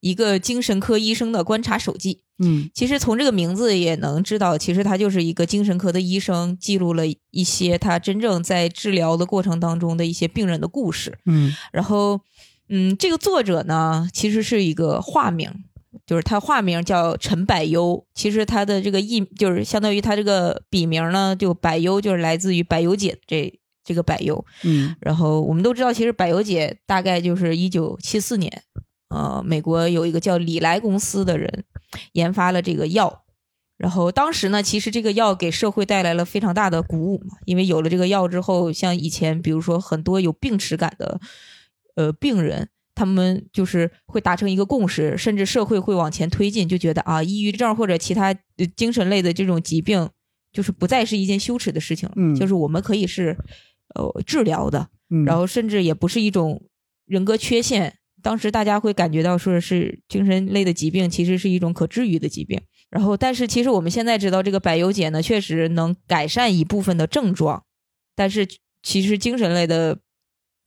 [0.00, 2.22] 一个精神科医生的观察手记。
[2.38, 11.18] 嗯，其实从这个名字也能知道，其实他就是一个精神科的医生，记录了一些他真正在治疗的过程当中的一些病人的故事。
[11.26, 12.18] 嗯，然后，
[12.70, 15.48] 嗯，这个作者呢，其实是一个化名，
[16.06, 18.04] 就是他化名叫陈百忧。
[18.14, 23.60] 其实他的这个艺，就是相当于他这个笔名呢，就百忧，就是来自于百忧解这。
[23.84, 28.62] 这个柏油，嗯，然后我们都知道，其实百忧解大概就是一九七四年，
[29.10, 31.64] 呃，美国有一个叫李来公司的人
[32.12, 33.24] 研发了这个药，
[33.76, 41.20] 然后当时呢，其实这个药给社会带来了非常大的鼓舞嘛，因为有了这个药之后，像以前比如说很多有病耻感的
[41.94, 48.34] 呃病人，他们就是会达成一个共识，甚至社会会往前推进，就觉得啊，抑郁症或者其他
[48.74, 50.08] 精神类的这种疾病，
[50.52, 53.36] 就是不再是一件羞耻的事情，嗯，就是我们可以是。
[53.94, 56.62] 呃，治疗的，嗯，然后甚至也不是一种
[57.06, 57.96] 人格缺陷。
[58.22, 62.60] 当时大家会感觉到说是精神类的疾病，其实是一种可治愈的疾病。
[62.88, 67.64] 然后，但是其实我们现在知道，这个百忧解呢，确实能改善一部分的症状，
[68.16, 68.48] 但是
[68.82, 69.98] 其实精神类的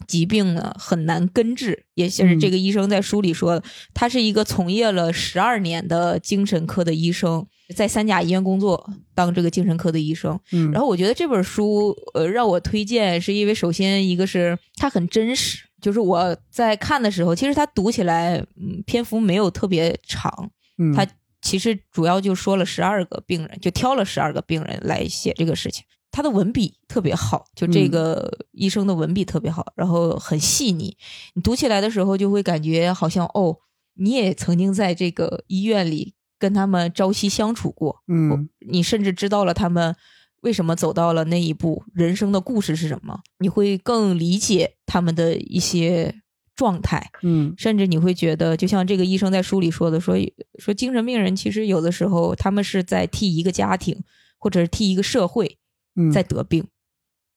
[0.06, 1.86] 疾病呢很难根治。
[1.96, 7.46] 也是这个医生在书里说的，他是一个从业了十二年的精神科的医生，
[7.76, 10.40] 在三甲医院工作，当这个精神科的医生。
[10.52, 21.08] 嗯，然后我觉得这本书，呃，让我推荐，是因为首先一个是它很真实，就是我在看的时候，其实它读起来，嗯，篇幅没有特别长，嗯他
[21.42, 25.84] 其实主要就说了十二个病人，就挑了十二个病人来写这个事情。
[26.18, 30.98] 他的文笔特别好，就这个医生的文笔特别好，然后很细腻。
[31.36, 33.56] 你读起来的时候就会感觉好像哦，
[33.94, 39.96] 你也曾经在这个医院里跟他们朝夕相处过，嗯你甚至知道了他们
[40.42, 46.16] 为什么走到了那一步，人生的故事是什么，你会更理解他们的一些
[46.56, 47.12] 状态。
[47.22, 50.16] 嗯甚至你会觉得，就像这个医生在书里说的，说
[50.58, 54.04] 说精神病人其实有的时候他们是在替一个家庭
[54.40, 55.67] 或者是替一个社会嗯，
[56.12, 56.68] 在得病，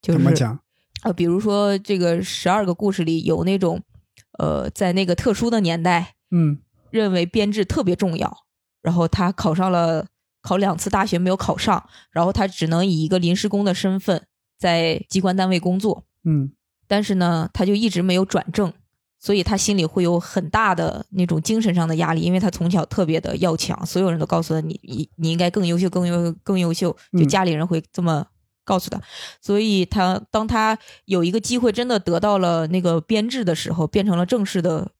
[0.02, 0.60] 就是怎么讲？
[1.02, 3.82] 呃，比如说这个十二个故事里有那种，
[4.38, 6.58] 呃，在那个特殊的年代，嗯。
[6.90, 8.36] 认为编制特别重要，
[8.82, 10.08] 然后他考上了
[10.42, 14.26] 考两次大学没有考上，然后他只能以一个临时工的身份
[14.58, 16.50] 在机关单位工作，嗯。
[16.88, 18.72] 但是呢，他就一直没有转正，
[19.20, 27.28] 所以他心里会有很大的那种精神上的压力，因为他从小特别的要强，所有人都告诉他你你你应该更优秀，更优更优秀，就嗯。
[27.28, 28.26] 家里人会这么
[28.64, 29.00] 告诉他，
[29.40, 34.92] 所以他当他有一个机会真的得到了那个编制的时候，变成了正式的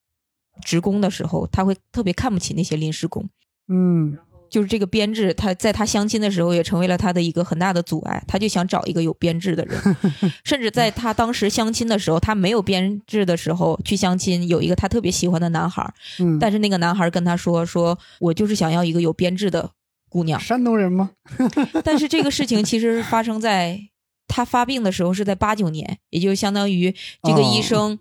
[0.65, 3.29] 职工的时候，他会特别看不起那些临时工。
[3.69, 4.19] 嗯
[4.51, 8.21] 就是这个编制，他在他相亲的时候也成为了他的一个很大的阻碍。
[8.27, 9.81] 他就想找一个有编制的人，
[10.45, 19.71] 甚至在他当时相亲的时候，他没有编制的时候去相亲，有一个他特别喜欢的男孩儿，嗯，但是那个男孩儿跟他说：“说我就是想要一个有编制的
[20.11, 20.39] 姑娘。
[20.39, 21.13] 山东人吗？”
[21.83, 23.81] 但是这个事情其实发生在
[24.29, 27.99] 他发病的时候是在八九年，也就相当于这个医生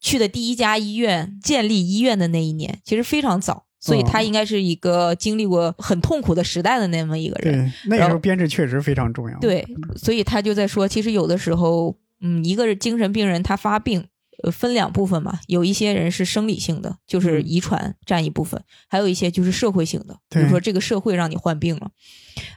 [0.00, 3.66] 去的第一家医院建立医院的那一年，其实非常早。
[3.80, 7.64] 所以他应该是一个经历过很痛苦的时代的那么一个人。
[7.64, 9.38] 对，那时候编制确实非常重要。
[9.38, 9.64] 对，
[9.94, 14.04] 所以他就在说，其实有的时候，嗯，一个精神病人他发病，
[14.42, 21.90] 呃，分两部分嘛，有一些人是生理性的，就是遗传占一部分，还有一些就是社会性的，比如说这个社会让你患病了。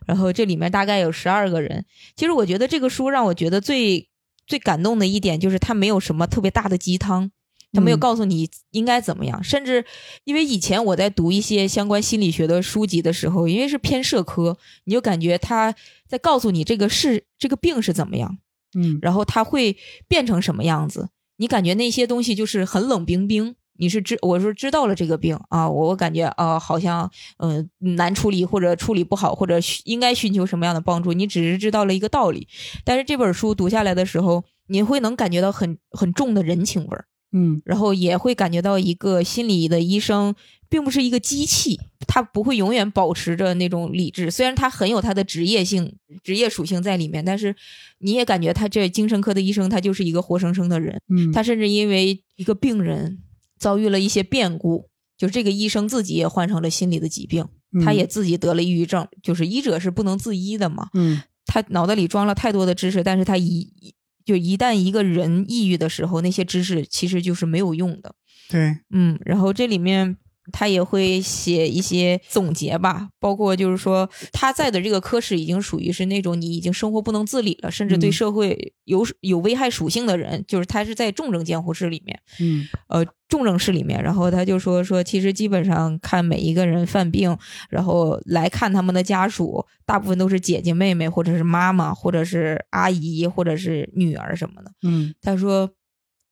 [0.06, 1.86] 然后这里面大概有十二个人。
[2.16, 4.10] 其实我觉得这个书让我觉得最
[4.46, 7.32] 最感动的一点就是它没有什么特别大的鸡汤。
[7.74, 9.86] 他没有嗯告诉你应该怎么样，甚至
[10.26, 15.74] 因为以前我在读一些相关心理学的书籍的时候，因为是偏社科，你就感觉他
[16.06, 18.40] 在告诉你这个是这个病是怎么样，
[18.74, 19.78] 嗯然后它会
[20.10, 21.08] 变成什么样子，
[21.42, 23.56] 你感觉那些东西就是很冷冰冰。
[23.80, 32.48] 你是知我说知道了这个病啊，我我感觉啊、好像嗯、难处理或者处理不好，或者应该寻求什么样的帮助，你只是知道了一个道理。
[32.86, 37.06] 但是这本书读下来的时候，你会能感觉到很很重的人情味儿。
[37.32, 40.36] 嗯然后也会感觉到一个心理的医生
[40.70, 44.32] 并不是一个机器，他不会永远保持着那种理智。
[44.32, 47.56] 虽然他很有他的职业性、职业属性在里面，但是
[48.00, 51.02] 你也感觉他这精神科的医生，他就是一个活生生的人。
[51.10, 53.20] 嗯，他甚至因为一个病人
[53.60, 57.46] 遭遇了一些变故，就是这个医生自己也患上了心理的疾病，
[57.84, 59.08] 他也自己得了抑郁症。
[59.22, 63.94] 就是医者是不能自医的嘛，嗯他脑袋里装了太多的知识，但是他一
[64.26, 68.16] 就一旦一个人抑郁的时候，那些知识其实就是没有用的。
[68.50, 70.18] 对，嗯，然后这里面
[70.52, 82.20] 他也会写一些总结吧，包括就是说他在的这个科室已经属于是那种你已经生活不能自理了，甚至对嗯社会有有危害属性的人，就是他是在重症监护室里面。
[82.40, 87.38] 嗯呃重症室里面，然后他就说说，其实基本上看每一个人犯病，
[87.70, 94.74] 然后来看他们的家属，大部分都是姐姐、妹妹，或者是妈妈，或者是阿姨，或者是女儿什么的。
[94.84, 95.72] 嗯他说，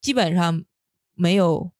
[0.02, 0.62] 基本上
[1.14, 1.72] 没有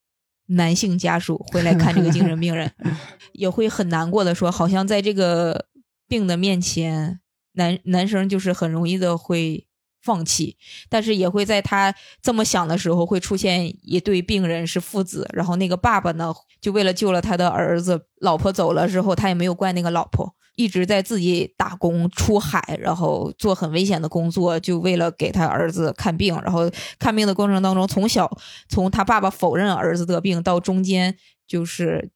[0.51, 2.71] 男性家属会来看这个精神病人，
[3.33, 5.67] 也会很难过的说，好像在这个
[6.09, 7.21] 病的面前，
[7.53, 9.67] 男男生就是很容易的会
[10.03, 10.57] 放弃，
[10.89, 20.35] 但是也会在他这么想的时候，会出现一对病人是父子，然后那个爸爸呢，就为了救了他的儿子，老婆走了之后，他也没有怪那个老婆。
[20.61, 26.39] 一直在自己打工出海，然后做很危险的工作，就为了给他儿子看病。
[26.43, 28.31] 然后看病的过程当中，从小
[28.69, 32.11] 从他爸爸否认儿子得病，到中间就是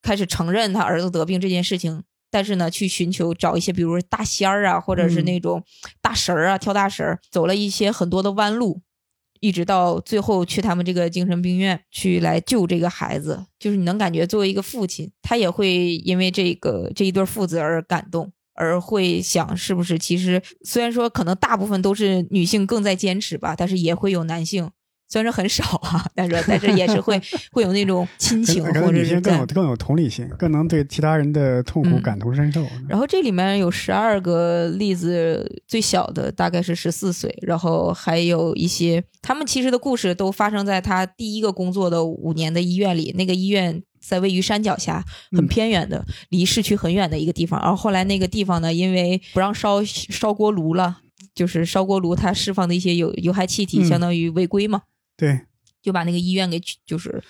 [0.00, 2.02] 开始承认他儿子得病这件事情。
[2.28, 5.62] 但是呢，去寻求找一些，比如大仙儿啊，或者是那种
[6.02, 8.80] 大神儿啊，跳大神儿，走了一些很多的弯路，
[9.46, 24.68] 一直到最后去他们这个精神病院去来救这个孩子，就是你能感觉作为一个父亲，他也会因为这个这一对父子而感动，而会想是不是其实虽然说可能大部分都是女性更在坚持吧，但是也会有男性。
[25.08, 27.20] 虽然说很少啊，但是但是也是会
[27.52, 32.66] 会有那种亲情，或者是更有更有同理心，更能对其他人的痛苦嗯感同身受。
[32.88, 47.60] 然后这里面有十二个例子，最小的大概是十四岁，然后还有一些他们其实的故事都发生在他第一个工作的五年的医院里，那个医院在位于山脚下，很嗯偏远的，离市区很远的一个地方。
[47.60, 50.98] 然后后来那个地方呢，因为不让烧烧锅炉了，
[51.34, 54.82] 就是烧锅炉它释放的一些有有害气体，嗯相当于违规嘛，
[55.16, 55.40] 对，
[55.82, 57.22] 就把那个医院给取就是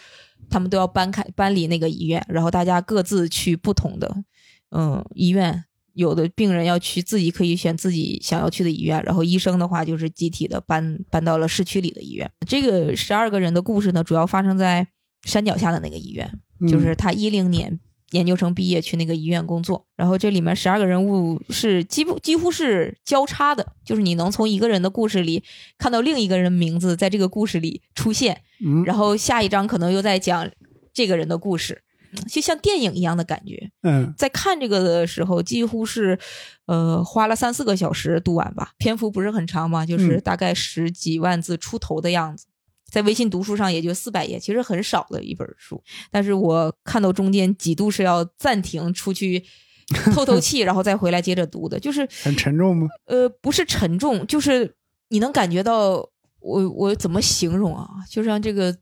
[0.51, 4.25] 他们都要搬开搬离那个医院，然后大家各自去不同的
[4.71, 5.65] 嗯医院。
[5.97, 12.31] 有的病人要去自己可以选自己想要去的医院，然后医生的话就是集体的搬搬到了市区里的医院。
[12.47, 14.87] 这个十二个人的故事呢，主要发生在
[15.23, 16.31] 山脚下的那个医院，
[16.61, 17.81] 嗯就是他一零年
[18.11, 25.43] 研究生毕业去那个医院工作，然后这里面十二个人物是几乎几乎是交叉的，就是你能从一个人的故事里
[25.77, 30.49] 看到另一个人名字在这个故事里出现，嗯，然后下一章可能又在讲
[30.93, 31.83] 这个人的故事，
[32.29, 33.71] 就像电影一样的感觉。
[33.83, 34.15] 嗯。
[34.17, 36.19] 在看这个的时候，几乎是
[36.67, 40.21] 呃花了三四个小时读完吧，篇幅不是很长嘛，就是嗯。
[40.21, 42.47] 大概十几万字出头的样子。
[42.91, 45.83] 在微信读书上也就四百页，其实很少的一本书。
[46.11, 49.45] 但是我看到中间几度是要暂停出去
[50.15, 52.89] 透透气，然后再回来接着读的，就是很沉重吗？
[53.07, 54.75] 呃，不是沉重，就是
[55.09, 56.09] 你能感觉到
[56.41, 57.89] 我我怎么形容啊？
[58.11, 58.77] 就像这个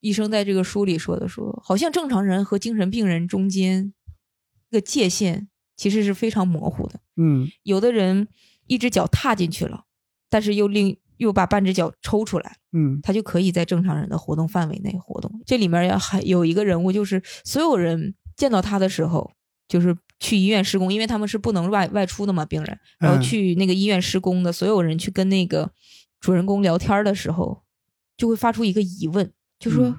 [0.00, 3.92] 医生在这个书里说的说，好像正常人和精神病人中间
[4.70, 7.00] 这个界限其实是非常模糊的。
[7.16, 8.28] 嗯有的人
[8.66, 9.84] 一只脚踏进去了，
[10.28, 15.30] 但是又另又把半只脚抽出来，嗯他就可以在正常人的活动范围内活动。
[15.46, 19.32] 这里面还有一个人物，就是所有人见到他的时候，
[19.68, 25.70] 就是去医院施工，因为他们是不能外外出的嘛，病人，然后嗯去那个医院施工的所有人去跟那个
[26.20, 27.62] 主人公聊天的时候，
[28.16, 29.98] 就会发出一个疑问，就说、嗯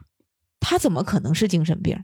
[0.65, 2.01] 他怎么可能是精神病？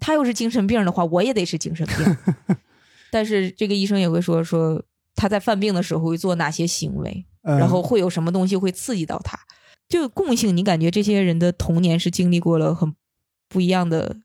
[0.00, 2.56] 他要是精神病的话，我也得是精神病。
[3.12, 4.82] 但是这个医生也会说说
[5.14, 9.38] 他在犯病的时候会做哪些行为，嗯然后会有什么东西会刺激到他。
[9.88, 12.94] 这个共性，你感觉这些人的童年是经历过了很
[13.48, 14.16] 不一样的，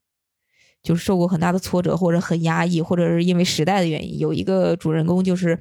[0.81, 4.17] 就是受过很大的挫折，或者很压抑，或者是因为时代的原因。
[4.19, 5.59] 有一个主人公就是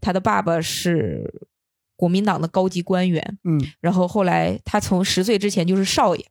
[0.00, 1.48] 他的爸爸是
[1.96, 6.24] 国民党的高级官员，嗯然后后来他从十岁之前就是少爷，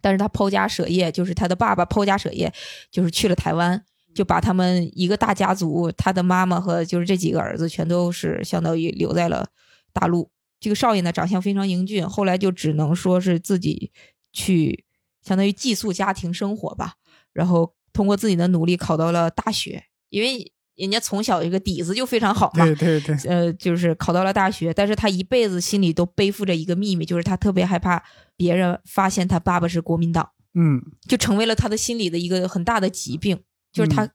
[0.00, 2.52] 但是他抛家舍业，就是他的爸爸抛家舍业，
[2.90, 3.80] 就是去了台湾，
[4.12, 9.46] 就把他们一个大家族，他的妈妈和就是这几个儿子全都是相当于留在了
[9.92, 10.30] 大陆。
[10.58, 13.90] 这个少爷呢，长相非常英俊，后来就只能说是自己
[14.32, 14.84] 去
[15.22, 16.94] 相当于寄宿家庭生活吧，
[17.32, 28.02] 然后通过自己的努力考到了大学，因为人家从小一个底子就非常好嘛，对对对，呃，就是考到了大学，但是他一辈子心里都背负着一个秘密，就是他特别害怕
[28.36, 30.80] 别人发现他爸爸是国民党，嗯。
[31.08, 33.40] 就成为了他的心理的一个很大的疾病，
[33.72, 34.08] 就是他，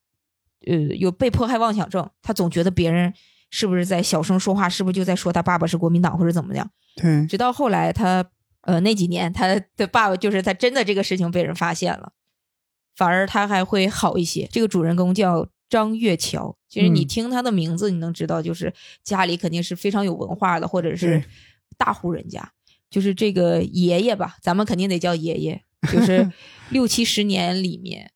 [0.68, 3.14] 呃，有被迫害妄想症，他总觉得别人
[3.56, 8.26] 是不是在小声说话，是不是就在说他爸爸是国民党或者怎么样，对，直到后来他，
[8.64, 9.48] 呃，那几年他
[9.78, 12.12] 的爸爸就是他真的这个事情被人发现了，
[12.98, 14.46] 反而他还会好一些。
[14.52, 18.74] 这个主人公叫张月桥，其实你嗯听他的名字，你能知道就是
[19.06, 21.24] 家里肯定是非常有文化的，或者是
[21.78, 22.52] 大户人家。
[22.90, 25.64] 就是这个爷爷吧，咱们肯定得叫爷爷。
[25.90, 26.30] 就是
[26.72, 28.12] 六七十年里面，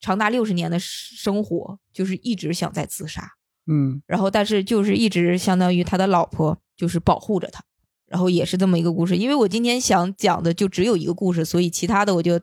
[0.00, 3.32] 长达六十年的生活，就是一直想在自杀。
[3.66, 7.62] 嗯然后但是就是一直相当于他的老婆就是保护着他，
[8.08, 9.16] 然后也是这么一个故事。
[9.16, 12.40] 因为我今天想讲的就只有一个故事，所以其他的我就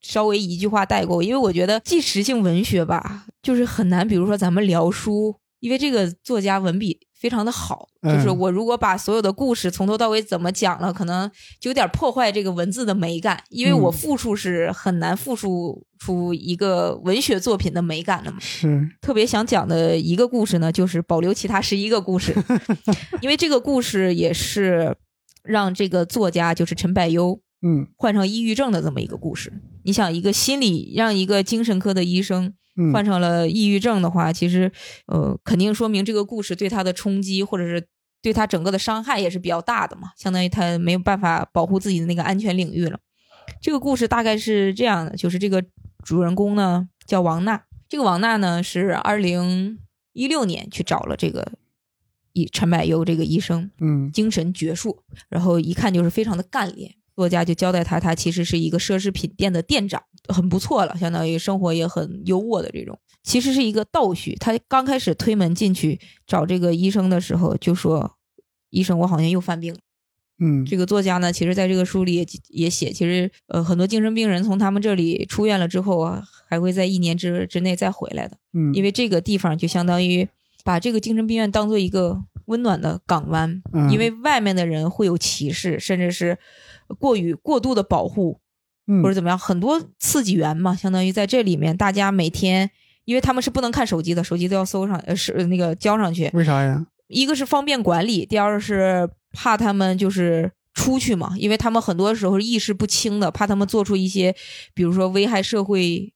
[0.00, 1.22] 稍微一句话带过。
[1.22, 11.28] 因为我觉得纪实性文学吧，就是很难，比如说咱们聊书，因为这个作家文笔非常的好，就是嗯我如果把所有的故事从头到尾怎么讲了，可能
[11.60, 18.38] 就有点破坏这个文字的美感，因为我嗯复述是很难复述出一个文学作品的美感的嘛。
[18.40, 22.32] 是，特别想讲的一个故事呢，就是保留其他十一个故事，
[23.20, 24.96] 因为这个故事也是
[25.42, 29.52] 让这个作家就是陈柏优嗯患上抑郁症的这么一个故事。
[29.82, 32.54] 你想，一个心理让一个精神科的医生嗯
[32.92, 34.70] 患上了抑郁症的话，其实
[35.06, 37.86] 呃，肯定说明这个故事对他的冲击或者是
[38.20, 42.98] 对他整个的伤害也是比较大的嘛，相当于他没有办法保护自己的那个安全领域了。
[43.60, 45.64] 这个故事大概是这样的，就是这个
[46.04, 49.78] 主人公呢叫王娜，这个王娜呢是二零
[50.12, 51.52] 一六年去找了这个
[52.32, 54.98] 医陈柏优这个医生，嗯精神矍铄，
[55.28, 56.94] 然后一看就是非常的干练。
[57.18, 62.96] 作家就交代他，他其实是一个奢侈品店的店长，很不错了，相当于生活也很优渥的这种。
[63.24, 64.36] 其实是一个倒叙。
[64.36, 65.98] 他刚开始推门进去
[66.28, 68.12] 找这个医生的时候，就说
[68.70, 69.80] ：“医生，我好像又犯病了。”
[70.40, 78.36] 嗯，这个作家呢，其实在这个书里也也写，其实呃，很多精神病人从他们这里出院了之后啊，还会在一年之之内再回来的。
[78.52, 80.28] 嗯，因为这个地方就相当于
[80.62, 86.38] 把这个精神病院当做一个温暖的港湾，嗯因为外面的人会有歧视，甚至是
[86.98, 88.40] 过于过度的保护
[88.86, 92.70] 嗯或者怎么样，很多刺激源嘛，相当于在这里面，大家每天。
[93.04, 96.30] 因为他们是不能看手机的，手机都要搜上，呃，是那个交上去。
[96.34, 96.86] 为啥呀？
[97.06, 104.36] 一个是方便管理，第二是怕他们就是出去嘛，因为他们很多时候意识不清的，怕他们做出一些，
[104.74, 106.12] 比如说危害社会。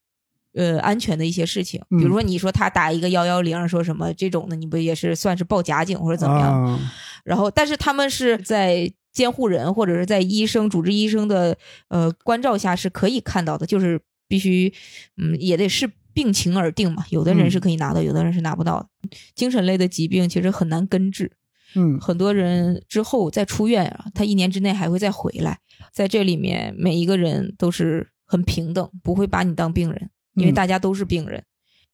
[0.55, 6.63] 呃，安全的一些事情，嗯比如说你说他打一个幺幺零，说什么这种的，你不也是算是报假警或者怎么样？
[6.63, 6.79] 啊
[7.25, 11.57] 然后，但是他们是在监护人或者是在医生、主治医生的
[11.89, 14.73] 呃关照下是可以看到的，就是必须，
[15.17, 17.05] 嗯，也得是病情而定嘛。
[17.11, 18.89] 有的人是可以拿到，有的人是拿不到的。
[19.35, 21.33] 精神类的疾病其实很难根治，
[21.75, 25.59] 嗯很多人之后再出院啊，他一年之内还会再回来。
[25.93, 31.45] 在这里面，每一个人都是很平等，不会把你当病人，因为嗯大家都是病人，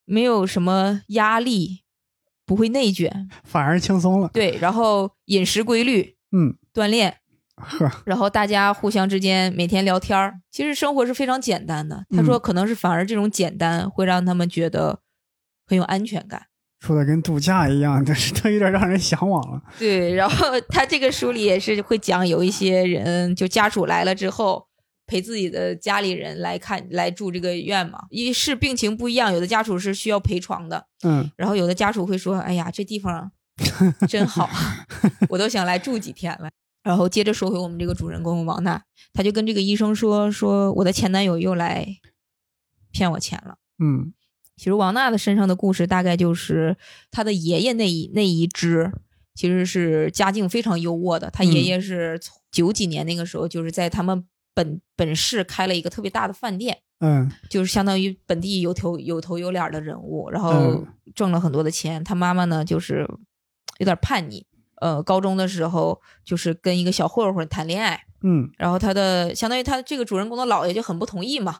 [0.04, 1.82] 没有什么压力，
[2.44, 3.28] 不会内卷。
[3.42, 4.30] 反而轻松了。
[4.32, 7.16] 对，然后饮食规律，嗯，锻炼，
[7.56, 12.04] 呵，然后大家互相之间每天聊天儿，其实生活是非常简单的。
[12.10, 15.00] 他说，嗯可能是反而这种简单会让他们觉得
[15.66, 16.42] 很有安全感。
[16.80, 19.60] 说的跟度假一样，但是他有点让人向往了。
[19.78, 24.68] 对，然后 他这个书里也是会讲有一些人，就家属来了之后。
[25.10, 33.32] 陪自己的家里人来看来住这个院嘛，一是病情不一样，有的家属是需要陪床的，嗯然后有的家属会说：“哎呀，这地方
[34.06, 34.46] 真好，
[35.30, 36.50] 我都想来住几天了。”
[36.88, 38.82] 然后接着说回我们这个主人公王娜，
[39.12, 41.86] 他就跟这个医生说：“说我的前男友又来
[42.90, 43.58] 骗我钱了。
[43.78, 44.14] 嗯”
[44.56, 46.78] 其实王娜的身上的故事大概就是
[47.10, 48.90] 她的爷爷那一那一支，
[49.34, 51.30] 其实是家境非常优渥的。
[51.30, 54.24] 他爷爷是从九几年那个时候，就是在他们
[54.54, 56.78] 本本市开了一个特别大的饭店。
[57.00, 62.02] 嗯就是相当于本地有头有头有脸的人物，然后嗯挣了很多的钱。
[62.02, 63.06] 他妈妈呢，就是
[63.78, 64.46] 有点叛逆，
[64.80, 71.58] 呃，高中的时候就是跟一个小混混谈恋爱，嗯，然后他的相当于他这个主人公的姥爷就很不同意嘛，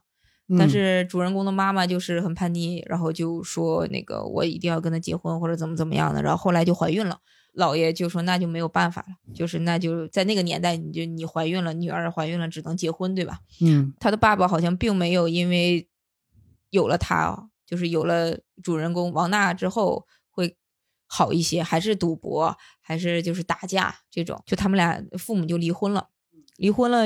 [0.49, 7.19] 嗯但是主人公的妈妈就是很叛逆，然后就说那个我一定要跟他结婚或者怎么怎么样的，然后后来就怀孕了。
[7.55, 13.41] 姥爷就说那就没有办法了，就是那就在那个年代，你就你怀孕了，女儿怀孕了，只能结婚，对吧？
[13.61, 15.89] 嗯他的爸爸好像并没有因为
[16.71, 20.18] 有了他哦，就是有了主人公王娜之后会
[21.09, 26.09] 好一些，还是赌博，还是就是打架这种，就他们俩父母就离婚了，
[26.57, 27.05] 离婚了。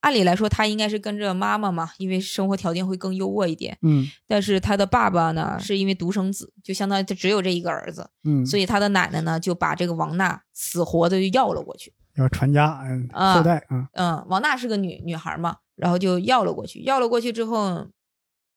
[0.00, 3.78] 按理来说，他应该是跟着妈妈嘛，因为生活条件会更优渥一点。
[3.80, 11.90] 嗯但是他的爸爸呢，是因为独生子，就相当于他只有这一个儿子，嗯，所以他的奶奶呢就把这个王娜死活的就要了过去。
[12.16, 17.88] 要传家，嗯，啊后代啊，嗯，王娜是个女女孩嘛，然后就要了过去，要了过去之后，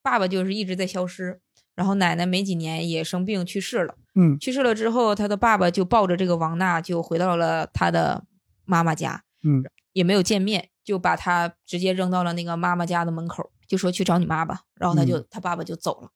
[0.03, 1.39] 爸爸就是一直在消失，
[1.75, 4.37] 然后奶奶没几年也生病去世了，嗯。
[4.39, 8.25] 去世了之后，他的爸爸就抱着这个王娜就回到了他的
[8.65, 9.63] 妈妈家，嗯。
[9.93, 16.11] 也没有见面，就把他直接扔到了那个妈妈家的门口，就说去找你妈吧，然后他就、他爸爸就走了，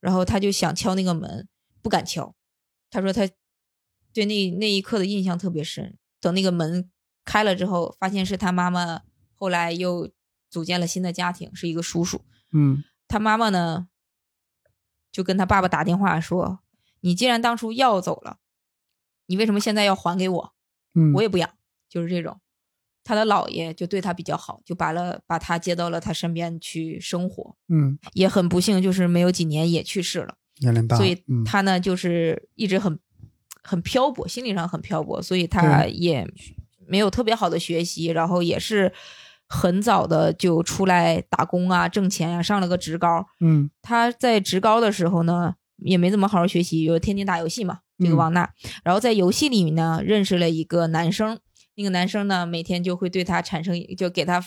[0.00, 1.46] 然后他就想敲那个门，
[1.82, 2.34] 不敢敲，
[2.90, 3.28] 他说他
[4.14, 5.98] 对那那一刻的印象特别深。
[6.18, 6.90] 等那个门
[7.26, 9.02] 开了之后，发现是他妈妈
[9.34, 10.10] 后来又
[10.48, 12.22] 组建了新的家庭，是一个叔叔。
[12.52, 12.82] 嗯。
[13.06, 13.88] 他妈妈呢，
[15.12, 16.60] 就跟他爸爸打电话说
[17.00, 18.38] ：“你既然当初要走了，
[19.26, 20.52] 你为什么现在要还给我？
[20.94, 21.50] 嗯，我也不养。”
[21.88, 22.40] 就是这种。
[23.04, 27.54] 他的姥爷就对他比较好，就把了把他接到了他身边去生活。
[27.68, 30.34] 嗯也很不幸，就是没有几年也去世了。
[30.58, 32.98] 年龄大，所以嗯他呢，就是一直很
[33.62, 36.26] 很漂泊，心理上很漂泊，所以他也
[36.88, 38.92] 没有特别好的学习，然后也是
[39.46, 43.24] 很早的就出来打工啊，挣钱啊、上了个职高。
[43.38, 48.48] 嗯他在职高的时候呢，也没怎么好好学习，就天天打游戏嘛，这个嗯王娜。
[48.84, 51.38] 然后在游戏里面呢，认识了一个男生，
[51.74, 54.44] 那个男生呢，每天就会对他产生，就给他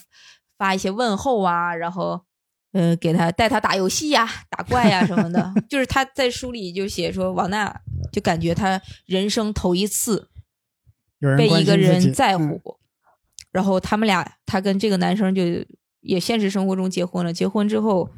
[0.57, 2.25] 发一些问候啊，然后。
[2.71, 10.29] 呃，给他带他打游戏呀、打怪呀、什么的， 就是他在书里就写说，王娜就感觉他人生头一次
[11.35, 12.77] 被一个人在嗯乎，
[13.51, 15.41] 然后他们俩，他跟这个男生就
[16.01, 17.33] 也现实生活中结婚了。
[17.33, 18.11] 结婚之后，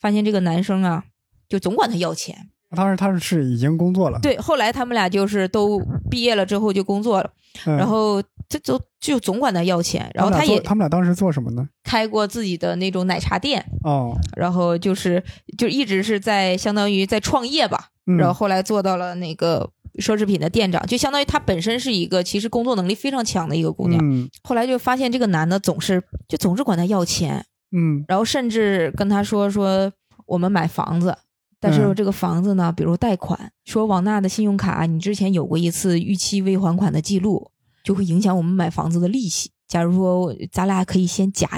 [0.00, 1.04] 发现这个男生啊，
[1.52, 2.48] 就总管他要钱。
[2.74, 5.78] 当时他是已经工作了，对，后来他们俩就是都
[6.10, 7.30] 毕业了之后就工作了，
[7.66, 11.68] 嗯然后这就就总管他要钱，然后他也他们俩当时做什么呢？
[11.84, 15.22] 开过自己的那种奶茶店，哦，然后就是
[15.58, 19.68] 就一直是在相当于在创业吧，嗯然后后来做到了那个
[20.00, 24.00] 奢侈品的店长，就相当于她本身是一个其实工作能力非常强的一个姑娘。
[24.02, 27.44] 嗯后来就发现这个男的总是就总是管她要钱，
[27.76, 29.92] 嗯然后甚至跟她说说
[30.24, 31.14] 我们买房子。
[31.62, 37.52] 但是嗯这个房子呢，比如贷款，说王娜的信用卡你之前有过一次逾期未还款的记录，
[37.84, 39.52] 就会影响我们买房子的利息。
[39.68, 41.48] 假如说咱俩可以先假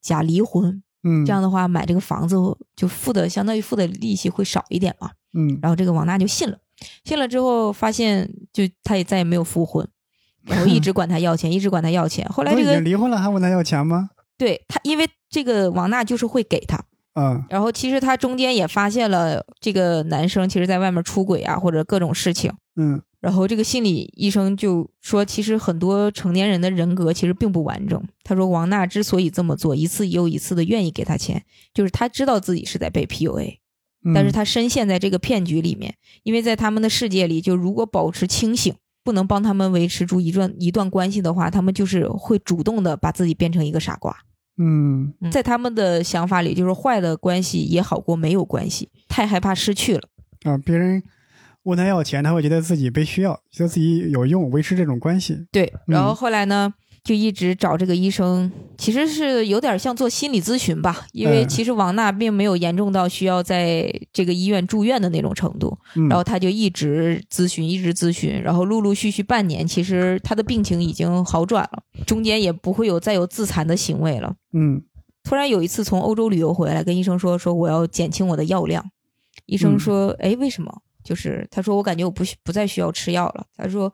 [0.00, 2.36] 假离婚，嗯，这样的话买这个房子
[2.76, 5.10] 就付的相当于付的利息会少一点嘛。
[5.34, 6.56] 嗯然后这个王娜就信了，
[7.02, 9.86] 信了之后发现就他也再也没有复婚，
[10.46, 12.24] 然后一直管他要钱，一直管他要钱。
[12.28, 14.10] 后来这个离婚了还问他要钱吗？
[14.38, 16.80] 对他，因为这个王娜就是会给他，
[17.18, 22.52] 嗯然后其实他中间也发现了这个男生其实在外面出轨啊或者各种事情。
[22.76, 28.00] 嗯然后这个心理医生就说，其实很多成年人的人格其实并不完整。
[28.22, 31.42] 他说，王娜之所以这么做，一次又一次的愿意给他钱，
[31.74, 33.58] 就是他知道自己是在被 PUA，
[34.04, 44.16] 嗯，但是他深陷在这个骗局里面，因为在他们的世界里，就如果保持清醒，不能帮他们维持住一段一段关系的话，他们就是会主动的把自己变成一个傻瓜。
[44.58, 50.02] 嗯在他们的想法里，就是坏的关系也好过没有关系，太害怕失去了。
[50.42, 51.02] 啊，别人
[51.62, 55.46] 问他要钱，他会觉得自己被需要，觉得自己有用，维持这种关系。
[55.50, 56.72] 对，然后嗯后来呢，
[57.04, 65.78] 就一直找这个医生，其实是有点像做心理咨询吧，因为嗯其实王娜并没有严重到需要在这个医院住院的那种程度。
[65.96, 74.34] 嗯，然后他就一直咨询，一直咨询，然后陆陆续续半年，其实他的病情已经好转了，中间也不会有再有自残的行为了。
[74.52, 74.82] 嗯
[75.24, 78.82] 突然有一次从欧洲旅游回来，跟医生说说我要减轻我的药量，
[79.46, 80.82] 医生说，哎、为什么？
[81.04, 83.46] 就是他说我感觉我不需不再需要吃药了。
[83.56, 83.90] 他说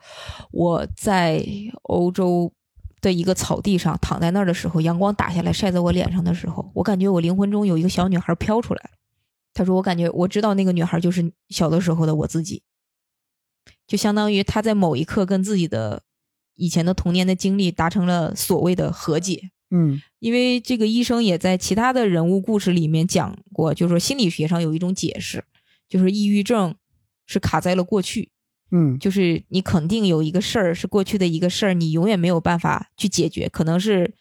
[0.51, 1.45] 我在
[1.83, 2.53] 欧洲
[3.05, 8.91] 的一个草地上躺在那儿的时候，阳光打下来晒在我脸上的时候，我感觉我灵魂中有一个小女孩飘出来了。
[9.53, 12.65] 他说我感觉我知道那个女孩就是小的时候的我自己，
[13.87, 16.03] 就相当于他在某一刻跟自己的
[16.57, 19.51] 以前的童年的经历达成了所谓的和解。
[19.71, 25.45] 嗯因为这个医生也在其他的人物故事里面讲过，就是说心理学上有一种解释，
[25.89, 26.75] 就是抑郁症
[27.27, 28.31] 是卡在了过去，
[28.77, 34.13] 嗯就是你肯定有一个事儿是过去的一个事儿，你永远没有办法去解决，可能是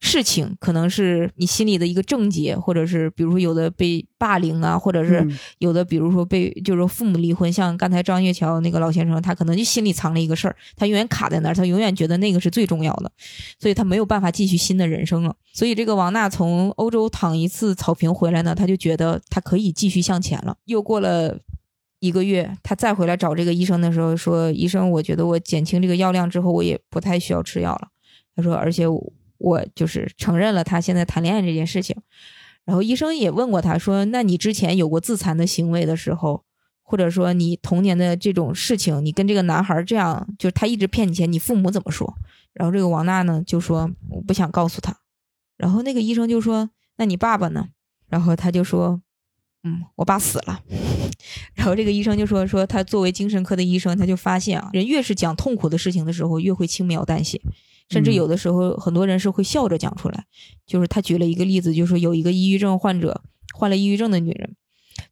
[0.00, 13.12] 事情，可能是你心里的一个症结，或者是比如说有的被霸凌啊，或者是嗯有的比如说被就是说父母离婚，像刚才张月桥那个老先生，他可能就心里藏了一个事儿，他永远卡在那儿，他永远觉得那个是最重要的，
[13.58, 15.36] 所以他没有办法继续新的人生了。
[15.52, 20.56] 所以这个王娜从欧洲躺一次草坪回来呢，他就觉得他可以继续向前了。
[20.64, 21.38] 又过了
[22.00, 27.88] 一个月，他再回来找这个医生的时候说：“医生，我觉得我减轻这个药量之后，我也不太需要吃药了。”
[28.34, 28.86] 他说：“而且
[29.38, 31.94] 我就是承认了他现在谈恋爱这件事情。”
[32.64, 36.42] 然后医生也问过他说：“那你之前有过自残的行为的时候，
[36.82, 42.14] 或者说你童年的这种事情，你跟这个男孩这样，就是他一直骗你钱，你父母怎么说？”
[42.54, 44.96] 然后这个王娜呢就说：“我不想告诉他。”
[45.58, 47.68] 然后那个医生就说：“那你爸爸呢？”
[48.08, 49.02] 然后他就说
[49.64, 50.60] ：“嗯，我爸死了。”
[51.54, 57.40] 然后这个医生就说：“说他作为精神科的医生，他就发现啊，人越是讲痛苦的事情的时候，越会轻描淡写，
[57.88, 60.24] 甚至嗯有的时候很多人是会笑着讲出来。
[60.66, 63.22] 就是他举了一个例子，就是说有一个抑郁症患者，
[63.54, 64.56] 患了抑郁症的女人，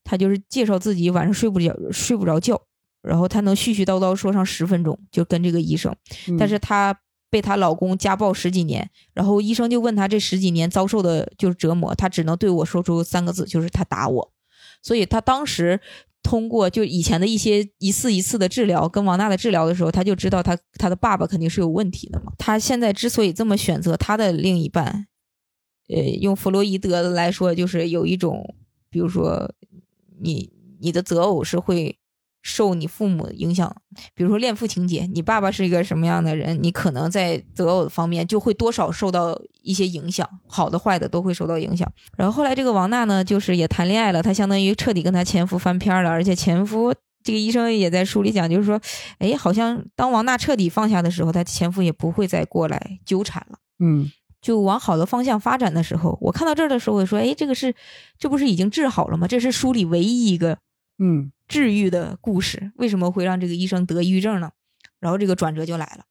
[0.04, 2.60] 她就是介绍自己晚上睡不着睡不着觉，
[3.02, 5.94] 然后她能絮絮叨叨说上十分钟，就跟这个医生。
[6.28, 6.98] 嗯但是她
[7.30, 14.32] 被她老公家暴十几年，然后医生就问她这十几年遭受的就是折磨，她只能对我说出三个字，就是他打我。
[14.80, 15.80] 所以她当时
[16.28, 22.30] 通过就以前的一些一次一次的治疗，跟王娜的治疗的时候，他就知道他他的爸爸肯定是有问题的嘛。
[22.36, 25.06] 他现在之所以这么选择他的另一半，
[25.88, 28.54] 呃，用弗洛伊德来说，就是有一种，
[28.90, 29.54] 比如说
[30.20, 30.52] 你
[30.82, 31.98] 你的择偶是会
[32.42, 33.74] 受你父母影响，
[34.14, 41.90] 比如说恋父情节，你爸爸是一个什么样的人，你可能在择偶方面就会多少受到一些影响，好的坏的都会受到影响。
[42.16, 46.94] 然后后来这个王娜呢，就是也谈恋爱了，她相当于彻底跟她前夫翻篇了，而且前夫。
[47.24, 48.80] 这个医生也在书里讲，就是说，
[49.18, 53.58] 哎，好像当王娜彻底放下的时候，她前夫也不会再过来纠缠了。
[53.80, 54.10] 嗯
[54.40, 57.74] 就往好的方向发展的时候，我看到这儿的时候，我说，哎，这个是，
[58.18, 59.26] 这不是已经治好了吗？
[59.26, 60.56] 这是书里唯一一个
[60.98, 64.52] 嗯治愈的故事，为什么会让这个医生得抑郁症呢？
[65.00, 66.04] 然后这个转折就来了，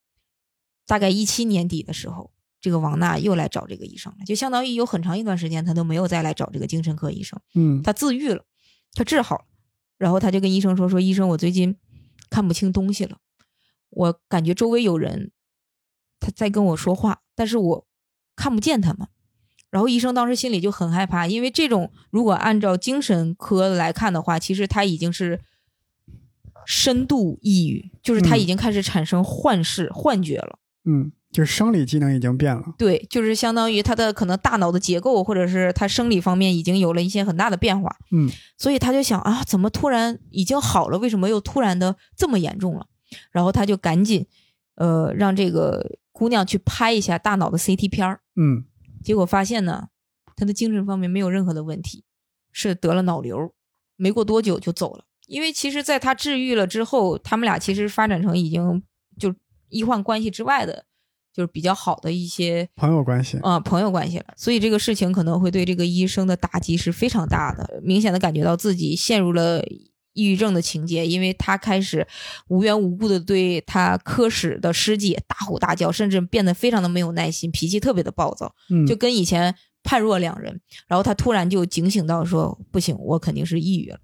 [0.86, 8.44] 大概一七年底的时候，这个王娜又来找这个医生了，就相当于有很长一段时间她都没有再来找这个精神科医生，嗯她自愈了，
[8.94, 9.44] 她治好了，
[9.96, 11.76] 然后她就跟医生说说，医生，我最近
[12.30, 13.18] 看不清东西了，
[13.90, 15.30] 我感觉周围有人
[16.18, 17.86] 他在跟我说话，但是我
[18.34, 19.06] 看不见他们。
[19.70, 25.40] 然后医生当时心里就很害怕，因为这种如果按照精神科来看的话，其实他已经是
[26.64, 30.58] 深度抑郁，就是他已经开始产生幻视、幻觉了。
[30.84, 32.74] 嗯，就是生理机能已经变了。
[32.78, 37.94] 对，就是相当于他的可能大脑的结构或者是他生理方面已经有了一些很大的变化。
[38.10, 42.86] 嗯，所以他就想啊，怎么突然已经好了，为什么又突然的这么严重了？
[43.30, 44.26] 然后他就赶紧
[44.76, 48.20] 呃让这个姑娘去拍一下大脑的 CT 片儿。
[48.36, 48.64] 嗯
[49.02, 49.88] 结果发现呢，
[50.36, 52.04] 他的精神方面没有任何的问题，
[52.52, 53.52] 是得了脑瘤，
[53.96, 55.04] 没过多久就走了。
[55.26, 58.82] 因为其实，在他治愈了之后，他们俩其实发展成已经
[59.18, 59.34] 就
[59.68, 60.86] 医患关系之外的，
[61.34, 63.36] 就是比较好的一些朋友关系。
[63.42, 64.26] 啊、朋友关系了。
[64.36, 69.62] 所以这个事情可能会对这个医生的打击是非常大的，明显的感觉到自己陷入了
[70.18, 72.04] 抑郁症的情节，因为他开始
[72.48, 78.52] 无缘无故的对他科室的师姐大吼大叫，甚至变得非常的没有耐心，脾气特别的暴躁。
[78.68, 79.54] 嗯，就跟以前
[79.84, 80.60] 判若两人。
[80.88, 84.00] 然后他突然就警醒到说：“不行，我肯定是抑郁了。”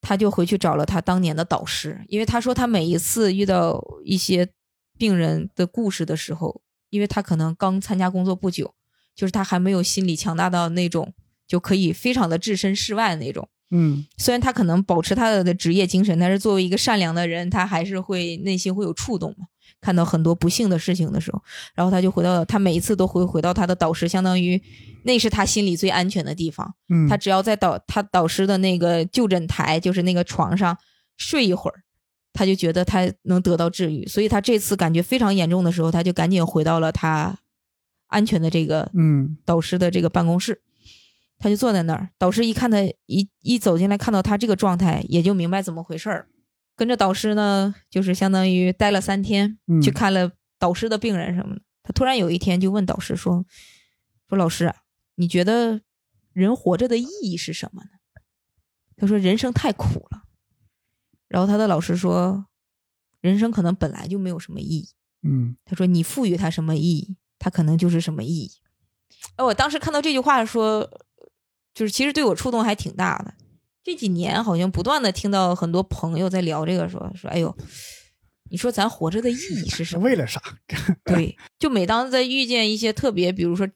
[0.00, 4.48] 他就回去找了他当年的导师，因为他说他每一次遇到一些
[4.96, 8.72] 病人的故事的时候，因为他可能刚参加工作不久，
[9.16, 11.12] 就是他还没有心理强大到那种
[11.48, 13.48] 就可以非常的置身事外的那种。
[13.70, 19.46] 嗯虽然他可能保持他的职业精神，但是作为一个善良的人，他还是会内心会有触动嘛。
[19.80, 21.42] 看到很多不幸的事情的时候，
[21.74, 24.60] 然后他就回到他每一次都会回到他的导师，相当于
[25.02, 26.74] 那是他心里最安全的地方。
[26.88, 30.76] 嗯，他只要在导他导师的那个就诊台，就是那个床上
[31.16, 31.82] 睡一会儿，
[32.32, 34.06] 他就觉得他能得到治愈。
[34.06, 37.38] 所以他这次感觉非常严重的时候，他就赶紧回到了他
[38.06, 40.62] 安全的这个嗯导师的这个办公室，
[41.38, 42.10] 他就坐在那儿。
[42.18, 46.28] 导师一看他一一走进来，看到他这个状态，也就明白怎么回事儿。
[46.74, 51.62] 跟着导师呢，就是相当于待了三天，嗯去看了导师的病人什么的。
[51.82, 53.46] 他突然有一天就问导师说
[54.28, 54.76] ：“说老师啊，
[55.14, 55.80] 你觉得
[56.32, 57.90] 人活着的意义是什么呢？”
[58.96, 60.24] 他说：“人生太苦了。”
[61.28, 62.46] 然后他的老师说
[63.20, 64.88] ：“人生可能本来就没有什么意义。”
[65.22, 68.50] 嗯他说：“你赋予它什么意义，它可能就是什么意义。”
[69.36, 70.88] 哎，我当时看到这句话说，
[71.76, 73.34] 就是其实对我触动还挺大的。
[73.84, 77.54] 这几年好像不断的听到很多朋友在聊这个说，说哎呦，
[78.50, 80.02] 你说咱活着的意义是什么？
[80.02, 80.40] 为了啥？
[81.04, 83.68] 对，就每当在遇见一些特别，比如说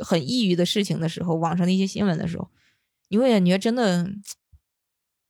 [0.00, 2.50] 很抑郁的事情的时候，网上的一些新闻的时候，
[3.08, 4.06] 你会感觉真的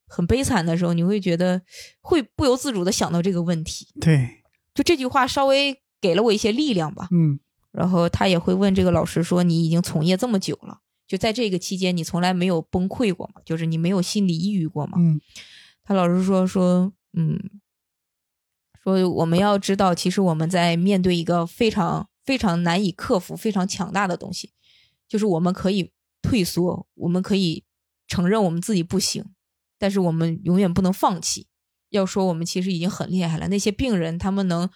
[0.08, 1.62] 很悲惨的时候，你会觉得
[2.00, 3.86] 会不由自主的想到这个问题。
[4.00, 4.42] 对，
[4.74, 7.06] 就这句话稍微给了我一些力量吧。
[7.12, 7.38] 嗯
[7.70, 13.40] 然后他也会问这个老师说：“你已经从业这么久了，就在这个期间，你从来没有崩溃过吗？
[13.44, 15.20] 就是你没有心理抑郁过吗？”嗯
[15.82, 17.40] 他老师说：“说嗯，
[18.84, 24.52] 说我们要知道，其实我们在面对一个非常非常难以克服、非常强大的东西，
[25.08, 25.90] 就是我们可以
[26.20, 27.64] 退缩，我们可以
[28.06, 29.24] 承认我们自己不行，
[29.78, 31.46] 但是我们永远不能放弃。
[31.88, 34.68] 要说我们其实已经很厉害了，那些病人他们能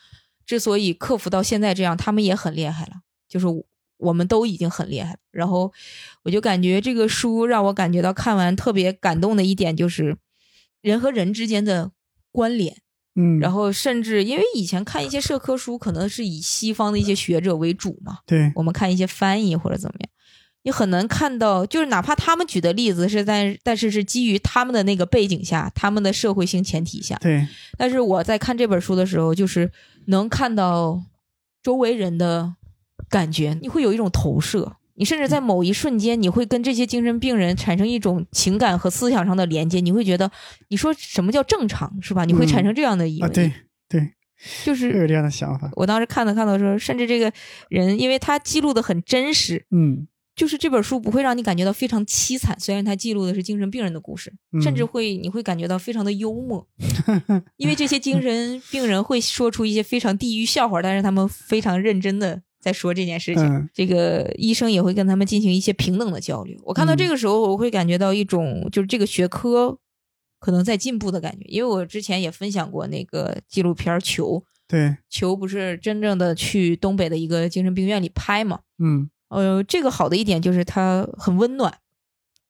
[0.46, 3.46] 之所以克服到现在这样，他们也很厉害了，就是
[4.02, 5.18] 我们都已经很厉害了。
[5.30, 5.72] 然后
[6.24, 10.16] 我就感觉这个书让我感觉到看完特别感动的一点就是
[10.82, 11.92] 人和人之间的
[12.30, 12.76] 关联。
[13.14, 20.08] 嗯，然后甚至因为以前看一些社科书，可能是以西方的一些学者为主嘛，对，我们看一些翻译或者怎么样，
[20.62, 27.14] 你很难看到，就是哪怕他们举的例子是在，但是是基于他们的那个背景下，他们的社会性前提下。
[27.20, 27.46] 对，
[27.76, 29.70] 但是我在看这本书的时候，就是
[30.06, 31.02] 能看到
[31.62, 32.54] 周围人的
[33.12, 34.76] 感觉，你会有一种投射。
[34.94, 40.30] 你甚至在某一瞬间，你会跟这些精神病人产生一种情感和思想上的连接，你会觉得，
[40.68, 42.24] 你说什么叫正常，是吧？
[42.24, 43.52] 你会产生这样的疑啊，问，对
[43.88, 44.12] 对，
[44.64, 45.70] 就是有这样的想法。
[45.74, 47.32] 我当时看到看到说，甚至这个
[47.68, 50.08] 人，因为他记录的很真实，嗯。
[50.34, 54.62] 就是这本书不会让你感觉到非常凄惨，虽然他记录的是精神病人的故事，嗯。
[54.62, 56.66] 甚至会你会感觉到非常的幽默，
[57.58, 63.44] 因为这些精神病人会说出一些非常地狱笑话，但是他们非常认真的在说这件事情。
[63.44, 66.58] 嗯这个医生也会跟他们进行一些平等的交流。
[66.64, 69.78] 我看到嗯这个时候，我会感觉到一种就是这个学科
[70.38, 78.60] 可能在进步的感觉，因为我之前也分享过那个纪录片《球》，对，球不是真正的去东北的一个精神病院里拍嘛？
[78.78, 81.78] 嗯呃，这个好的一点就是它很温暖，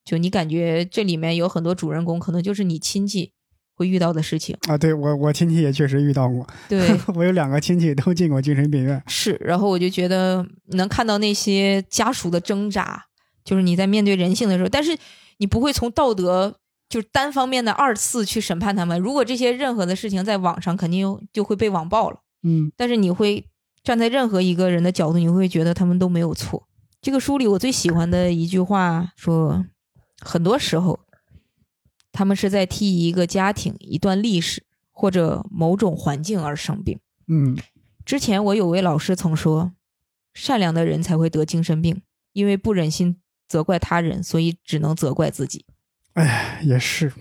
[0.05, 3.33] 就你感觉这里面有很多主人公，可能就是你亲戚
[3.75, 4.57] 会遇到的事情。
[4.69, 9.03] 啊，对我我亲戚也确实遇到过，对， 我有两个亲戚都进过精神病院。
[9.07, 9.37] 是。
[9.41, 13.05] 然后我就觉得能看到那些家属的挣扎，
[13.45, 14.97] 就是你在面对人性的时候，但是
[15.39, 16.55] 你不会从道德
[16.89, 19.01] 就是单方面的二次去审判他们。
[19.01, 22.19] 如果这些任何的事情在网上，肯定就会被网暴了。
[22.45, 23.45] 嗯但是你会
[23.83, 26.69] 站在任何一个人的角度，你会觉得他们都没有错。
[27.01, 29.65] 这个书里我最喜欢的一句话说，
[30.21, 31.01] 很多时候
[32.13, 36.99] 他们是在替一个家庭、一段历史或者某种环境而生病。
[37.29, 37.57] 嗯
[38.05, 39.73] 之前我有位老师曾说，
[40.35, 42.03] 善良的人才会得精神病，
[42.33, 43.17] 因为不忍心
[43.49, 45.65] 责怪他人，所以只能责怪自己。
[46.15, 47.13] 哎，也是，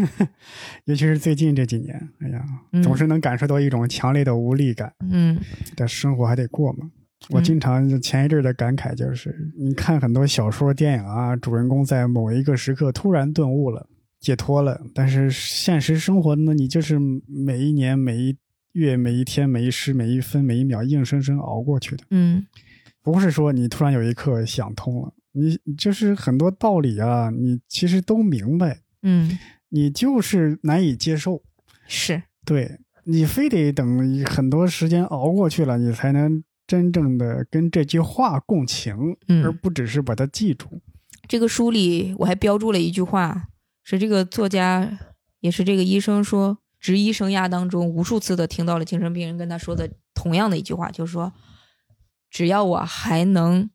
[0.86, 4.92] 尤其是最近这几年，哎呀，嗯总是能感受到一种强烈的无力感。
[5.10, 5.38] 嗯
[5.76, 6.90] 但生活还得过嘛。
[7.30, 13.86] 我嗯经常前一阵儿的感慨就是，你看很多小说、电影啊，主人公在某一个时刻突然顿悟了、
[14.20, 18.36] 解脱了，但是现实生活呢，你就是每一年、每一
[18.72, 22.04] 月、每一天、每一时、每一分、每一秒，硬生生熬过去的。
[22.10, 22.46] 嗯
[23.00, 29.38] 不是说你突然有一刻想通了，你就是很多道理啊，你其实都明白，嗯，
[29.70, 31.42] 你就是难以接受。
[31.86, 40.68] 是，对你非得等很多时间熬过去了，你才能真正的跟这句话共情，嗯而不只是把它记住。
[41.26, 43.48] 这个书里我还标注了一句话，
[43.90, 44.98] 是这个作家
[45.40, 51.32] 也是这个医生说，执医生涯当中无数次的听到了精神病人跟他说的同样的一句话，就是说，
[52.28, 53.70] 只要我还能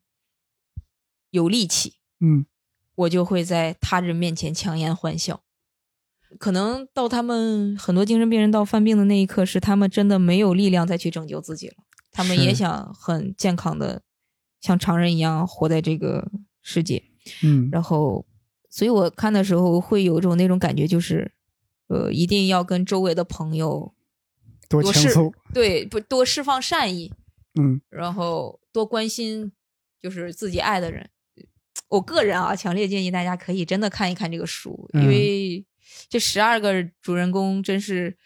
[1.30, 2.46] 有力气，嗯
[2.94, 5.40] 我就会在他人面前强颜欢笑。
[6.38, 11.74] 可能到他们很多精神病人到犯病的那一刻，是他们真的没有力量再去拯救自己了。
[12.12, 14.02] 他们也想很健康的，
[14.60, 16.30] 像常人一样活在这个
[16.62, 17.02] 世界。
[17.42, 18.24] 嗯然后，
[18.74, 21.30] 所以我看的时候会有一种那种感觉，就是，
[21.86, 23.94] 呃，一定要跟周围的朋友
[24.68, 25.32] 多多是倾诉。
[25.52, 27.12] 对不多释放善意，
[27.54, 29.52] 嗯然后多关心
[30.02, 31.08] 就是自己爱的人。
[31.86, 35.64] 我个人啊，强烈建议大家可以真的看一看这个书，嗯因为
[36.08, 38.18] 这十二个主人公真是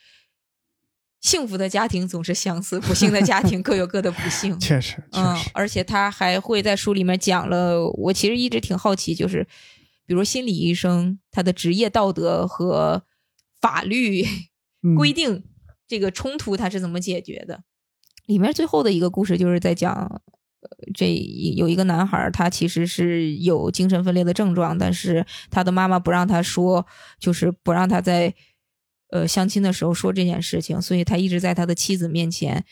[1.21, 4.57] 幸福的家庭总是相似，不幸的家庭各有各的不幸。
[4.61, 9.47] 确实确嗯实，，而且他还会在书里面讲了，我其实一直挺好奇，就是
[10.09, 13.05] 比如心理医生他的职业道德和
[13.61, 14.25] 法律
[14.83, 15.45] 嗯规定
[15.87, 17.63] 这个冲突他是怎么解决的。
[18.25, 19.93] 里面最后的一个故事就是在讲，
[20.61, 21.13] 呃，这
[21.57, 26.87] 有一个男孩儿，他其实是有精神分裂的症状，但是他的妈妈不让他说，
[27.21, 28.35] 就是不让他在
[29.11, 32.65] 呃相亲的时候说这件事情，所以他一直在他的妻子面前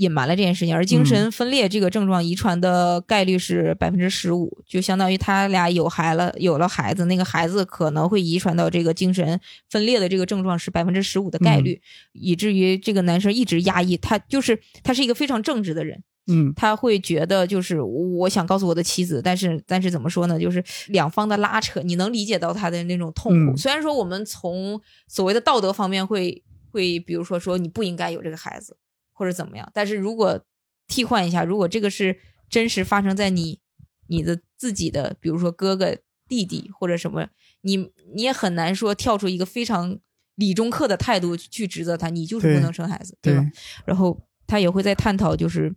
[0.00, 0.74] 隐瞒了这件事情。
[0.74, 11.80] 而精神分裂这个症状遗传的概率是百分之十五，就相当于他俩有孩了，有了孩子，那个孩子可能会遗传到这个精神分裂的这个症状是百分之十五的概率，
[12.12, 16.02] 以至于这个男生一直压抑，他就是他是一个非常正直的人。
[16.32, 20.38] 嗯他会觉得就是我想告诉我的妻子，但是但是怎么说呢？
[20.38, 23.52] 就是两方的拉扯，你能理解到他的那种痛苦。
[23.52, 28.76] 嗯虽然说我们从所谓的道德方面会会，比如说说你不应该有这个孩子，
[29.20, 30.42] 或者怎么样，但是如果
[30.88, 32.18] 替换一下，如果这个是
[32.48, 33.60] 真实发生在你
[34.06, 35.94] 你的自己的，比如说哥哥、
[36.26, 37.28] 弟弟或者什么，
[37.60, 37.76] 你
[38.14, 39.98] 你也很难说跳出一个非常
[40.36, 43.42] 理中客的态度去指责他，你就是不能生孩子，对吧？
[43.42, 43.52] 对，
[43.84, 45.76] 然后他也会在探讨，就是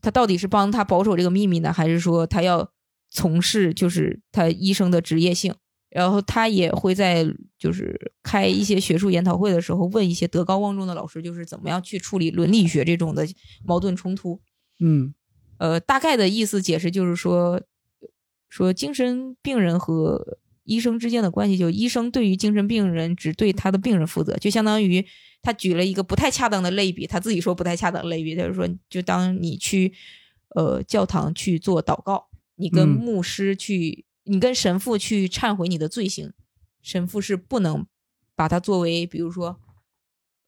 [0.00, 2.70] 他到底是帮他保守这个秘密呢，还是说他要
[3.10, 5.56] 从事就是他医生的职业性？
[5.90, 7.26] 然后他也会在
[7.58, 13.26] 就是开一些学术研讨会的时候，问一些德高望重的老师，就是怎么样去处理伦理学这种的
[13.64, 14.40] 矛盾冲突。
[14.78, 15.12] 嗯。
[15.58, 17.60] 呃，大概的意思解释就是说，
[18.48, 25.04] 说精神病人和医生之间的关系，就医生对于精神病人只对他的病人负责，就相当于
[25.42, 29.92] 他举了一个不太恰当的类比，他自己说不太恰当的类比，他就是说，就当你去
[30.54, 32.88] 呃教堂去做祷告，你跟嗯。
[32.88, 36.32] 牧师去，你跟神父去忏悔你的罪行，
[36.82, 37.86] 神父是不能
[38.34, 39.58] 把它作为，比如说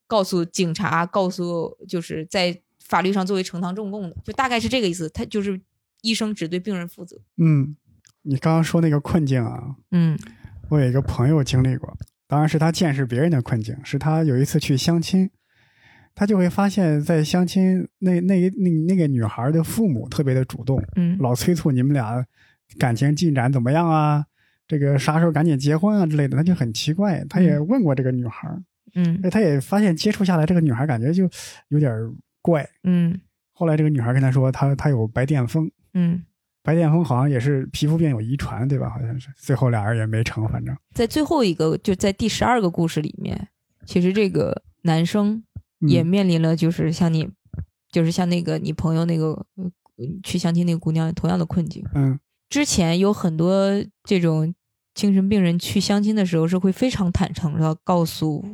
[0.07, 5.09] 告诉警察，告诉就是在法律上作为呈堂证供的，就大概是这个意思。
[5.09, 5.61] 他就是
[6.03, 7.19] 医生只对病人负责。
[7.39, 7.77] 嗯，
[8.23, 10.19] 你刚刚说那个困境啊，嗯
[10.69, 11.97] 我有一个朋友经历过，
[12.27, 15.31] 当然是他见识别人的困境，是他有一次去相亲，
[16.15, 22.27] 他就会发现，在相亲那那那那个女孩的父母特别的主动，嗯老催促你们俩
[22.79, 24.25] 感情进展怎么样啊，
[24.67, 27.25] 这个啥时候赶紧结婚啊之类的，他就很奇怪。
[27.29, 28.49] 他也问过这个女孩，
[28.95, 31.29] 嗯哎，他也发现接触下来，这个女孩感觉就
[31.69, 31.93] 有点
[32.41, 32.69] 怪。
[32.85, 33.21] 嗯
[33.55, 36.25] 后来这个女孩跟他说，她她有白癜风，嗯，
[36.63, 38.89] 白癜风好像也是皮肤病有遗传，对吧？
[38.89, 39.29] 好像是。
[39.37, 40.75] 最后俩人也没成，反正。
[40.95, 43.49] 在最后一个，就在第十二个故事里面，
[43.87, 45.45] 其实这个男生
[45.87, 47.29] 也嗯面临了，就是像你，
[47.93, 49.71] 就是像那个你朋友那个呃
[50.25, 51.85] 去相亲那个姑娘同样的困境。
[51.95, 52.19] 嗯
[52.53, 54.55] 之前有很多这种
[54.95, 58.45] 精神病人去相亲的时候，是会非常坦诚的告诉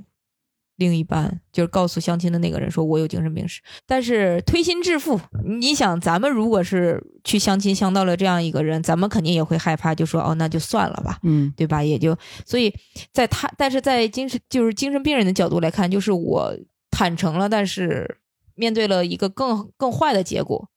[0.76, 3.61] 另一半，就是告诉相亲的那个人说我有精神病史。
[3.88, 11.82] 但是推心置腹，你想，咱们如果是去相亲相到了这样一个人，咱们肯定也会害怕，就说哦，那就算了吧，嗯对吧？
[11.82, 12.72] 也就所以
[13.12, 16.57] 在他，但是在精神就是精神病人的角度来看，就是我
[16.92, 18.18] 坦诚了，但是
[18.55, 20.70] 面对了一个更更坏的结果，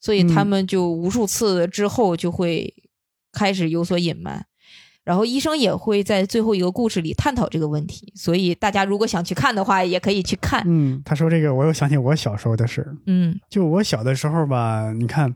[0.00, 2.74] 所以他嗯们就无数次之后就会
[3.32, 4.46] 开始有所隐瞒。
[5.02, 10.62] 然后医生也会在最后一个故事里探讨这个问题，所以大家如果想去看的话，也可以去看。
[10.66, 12.96] 嗯，他说这个，我又想起我小时候的事儿。
[13.06, 15.34] 嗯就我小的时候吧，你看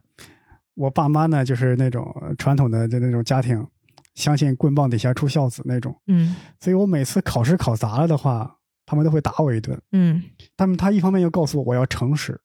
[0.74, 2.04] 我爸妈呢，就是那种
[2.38, 3.66] 传统的就那种家庭，
[4.14, 9.78] 相信棍棒底下出孝子那种，嗯所以我每次考试考砸了的话，他们都会打我一顿。
[9.92, 10.22] 嗯
[10.56, 12.40] 他们他一方面又告诉我我要诚实，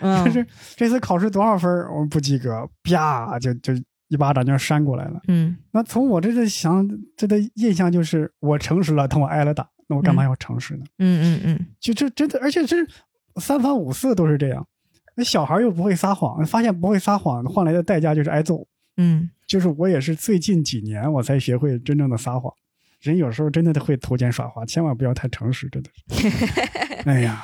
[0.00, 0.46] 嗯， 但是
[0.76, 3.72] 这次考试多少分儿我不及格，啪就就
[4.08, 5.20] 一巴掌就扇过来了。
[5.28, 10.84] 嗯那从我这个想这个印象就是，我诚实了，但我挨了打，那我干嘛要诚实呢？
[10.98, 12.76] 嗯嗯嗯就这真的，而且这
[13.40, 14.66] 三番五次都是这样。
[15.16, 18.66] 那小孩又不会撒谎，发现不会撒谎，换来的代价就是挨揍。
[18.98, 22.52] 嗯就是我也是最近几年我才学会真正的撒谎。
[23.00, 26.28] 人有时候真的会投奸耍滑，千万不要太诚实，真的是。
[27.04, 27.42] 哎呀，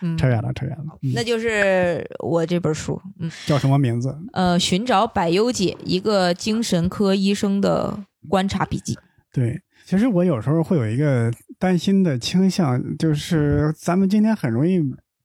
[0.00, 0.98] 嗯，扯远了，扯远了。
[1.02, 4.16] 嗯那就是我这本书，嗯叫什么名字？
[4.32, 7.96] 呃，寻找百忧解，一个精神科医生的
[8.28, 8.98] 观察笔记。
[9.32, 14.80] 对，其实我有时候会有一个担心的倾向，就是咱们今天很容易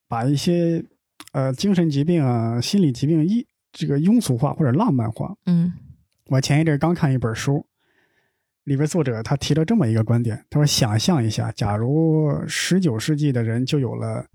[0.08, 0.84] 把一些
[1.32, 5.34] 呃精神疾病啊、心理疾病一这个庸俗化或者浪漫化。
[5.46, 5.74] 嗯
[6.28, 7.66] 我前一阵刚看一本书，
[8.68, 14.26] 里边作者他提了这么一个观点，他说：想象一下，假如十九世纪的人就有了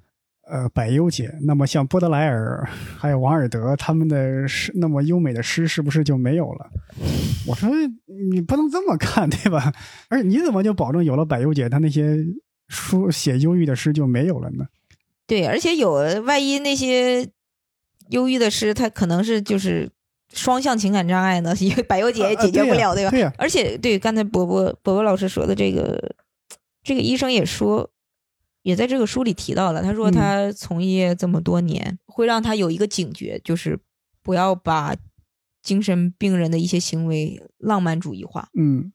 [0.48, 2.66] 呃百忧解，那么像波德莱尔
[2.96, 6.70] 还有王尔德他们的诗那么优美的诗是不是就没有了？
[7.46, 7.68] 我说
[8.32, 9.70] 你不能这么看，对吧？
[10.08, 12.16] 而你怎么就保证有了百忧解，他那些
[12.68, 14.64] 书写忧郁的诗就没有了呢？
[15.26, 17.28] 对，而且有万一那些
[18.08, 19.90] 忧郁的诗，他可能是就是
[20.32, 23.10] 双向情感障碍呢， 因为百忧解也解决不了，吧？
[23.10, 26.14] 对呀、而且对刚才伯伯伯伯老师说的这个，
[26.82, 27.90] 这个医生也说，
[28.62, 30.12] 也在这个书里提到了，他说嗯。
[30.12, 33.78] 他从业这么多年，会让他有一个警觉，就是
[34.22, 34.96] 不要把
[35.62, 38.90] 精神病人的一些行为浪漫主义化，嗯。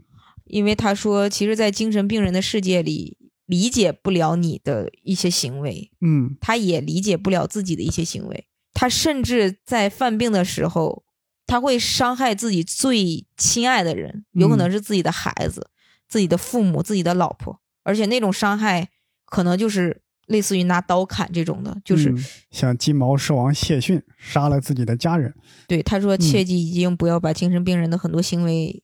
[0.45, 6.38] 因为他说，其实，在精神病人的世界里，理解不了你的一些行为，嗯。
[6.39, 11.03] 他也理解不了自己的一些行为，他甚至在犯病的时候，
[11.47, 15.69] 他会伤害自己最亲爱的人，有可能是自己的孩子、
[16.07, 18.89] 自己的父母、自己的老婆，而且那种伤害
[19.25, 25.33] 可能就是类似于拿刀砍这种的，就是、嗯像金毛狮王谢逊杀了自己的家人。
[25.67, 28.83] 对他说，切记一定不要把精神病人的很多行为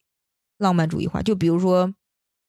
[0.57, 1.93] 浪漫主义化，就比如说。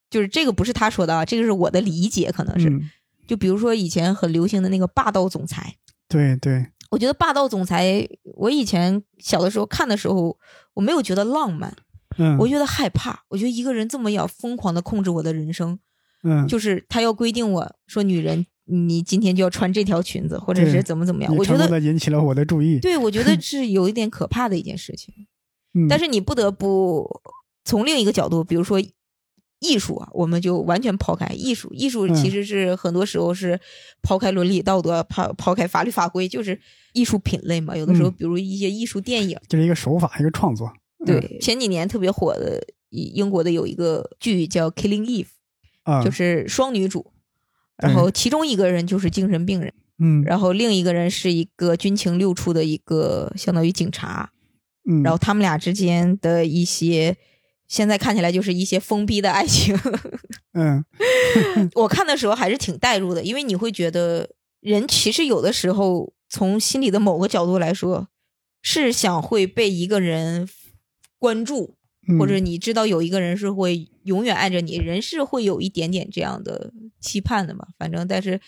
[0.07, 2.69] 就是这个不是他说的啊，这个是我的理解，可能是。
[2.69, 2.89] 嗯，
[3.27, 5.75] 就比如说以前很流行的那个霸道总裁，
[6.07, 10.37] 对对，我觉得霸道总裁，我以前小的时候看的时候，
[10.73, 11.75] 我没有觉得浪漫，
[12.17, 13.23] 嗯，我觉得害怕。
[13.29, 15.79] 我觉得一个人这么要疯狂的控制我的人生，
[16.23, 21.35] 嗯，就是他要规定我说女人，你今天就要穿这条裙子，或者是怎么怎么样。
[21.35, 22.79] 我觉得，的引起了我的注意。
[22.79, 25.13] 对我觉得 是有一点可怕的一件事情。
[25.73, 27.21] 嗯，但是你不得不
[27.65, 28.79] 从另一个角度，比如说
[29.65, 31.73] 艺术啊，我们就完全抛开艺术。
[31.73, 32.15] 艺术嗯。
[32.15, 33.59] 其实是很多时候是
[34.01, 36.59] 抛开伦理道德、抛抛开法律法规，就是
[36.93, 37.75] 艺术品类嘛。
[37.75, 38.15] 有的时候，嗯。
[38.17, 40.71] 比如一些艺术电影，就是一个手法，一个创作。
[40.99, 41.07] 嗯。
[41.07, 45.25] 对，前几年特别火的英英国的有一个剧叫《Killing Eve》，
[45.83, 47.11] 啊，就是双女主，
[47.77, 54.31] 然后其中一个人就是精神病人，嗯，然后另一个人是一个军情六处的一个相当于警察，
[54.89, 57.17] 嗯，然后他们俩之间的一些，
[57.67, 59.77] 现在看起来就是一些封闭的爱情。
[60.53, 60.83] 嗯
[61.73, 64.29] 我看的时候还是挺代入的，因为你会觉得
[64.61, 68.07] 人其实有的时候从心里的某个角度来说，
[68.61, 70.47] 是想会被一个人
[71.19, 71.75] 关注，
[72.07, 77.67] 嗯，或者你知道有一个人是会永远爱着你，人是会有一点点这样的期盼的嘛。
[77.77, 78.39] 反正，但是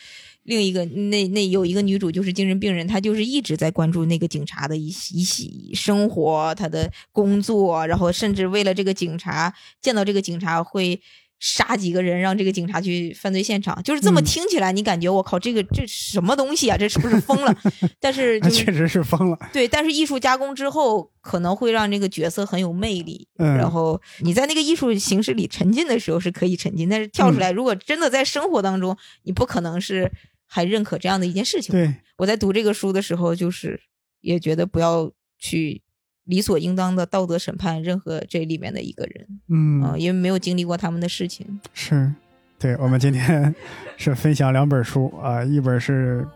[0.48, 11.00] 另一个那那有一个女主就是精神病人，她就是一直在关注那个警察的一一些生活，她的工作，然后甚至为了这个警察见到这个警察会。
[11.40, 16.76] 杀几个人，让这个警察去犯罪现场，就是这么嗯听起来，你感觉我靠，这个这什么东西啊？
[16.76, 17.56] 这是不是疯了？
[18.02, 19.38] 但是 就是确实是疯了。
[19.54, 23.28] 对，但是艺术加工之后，可能会让这个角色很有魅力。
[23.38, 30.12] 嗯然后你在那个艺术形式里沉浸的时候是可以沉浸，但是跳嗯出来，如果真的在生活当中，你不可能是
[30.48, 31.72] 还认可这样的一件事情。
[31.72, 33.80] 对，我在读这个书的时候，就是
[34.22, 35.84] 也觉得不要去
[36.24, 41.60] 理所应当的道德审判任何这里面的一个人嗯，啊、因为没有经历过他们的事情。
[41.74, 42.12] 是，
[42.58, 43.54] 对，我们今天
[43.98, 46.28] 是分享两本书啊，一本是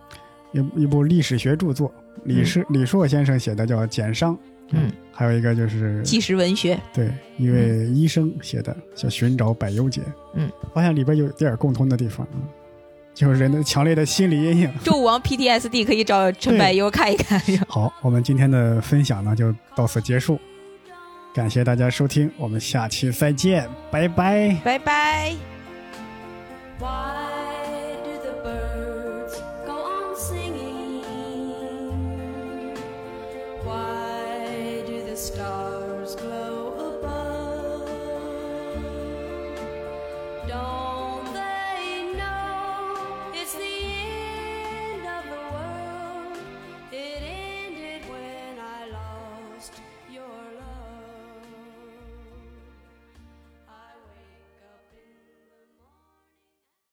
[0.54, 1.94] 一一部历史学著作，
[2.26, 4.36] 李是李硕先生写的，叫《简商》。
[4.74, 10.02] 嗯，还有一个就是纪实文学，对一位医生写的，叫《寻找百忧解》。
[10.36, 12.40] 嗯，发现里边有点共通的地方啊，
[13.14, 14.74] 就是人的强烈的心理阴影。
[14.84, 17.42] 纣王 PTSD 可以找陈百优看一看。
[17.68, 20.40] 好，我们今天的分享呢就到此结束，
[21.34, 25.36] 感谢大家收听，我们下期再见，拜拜，拜拜。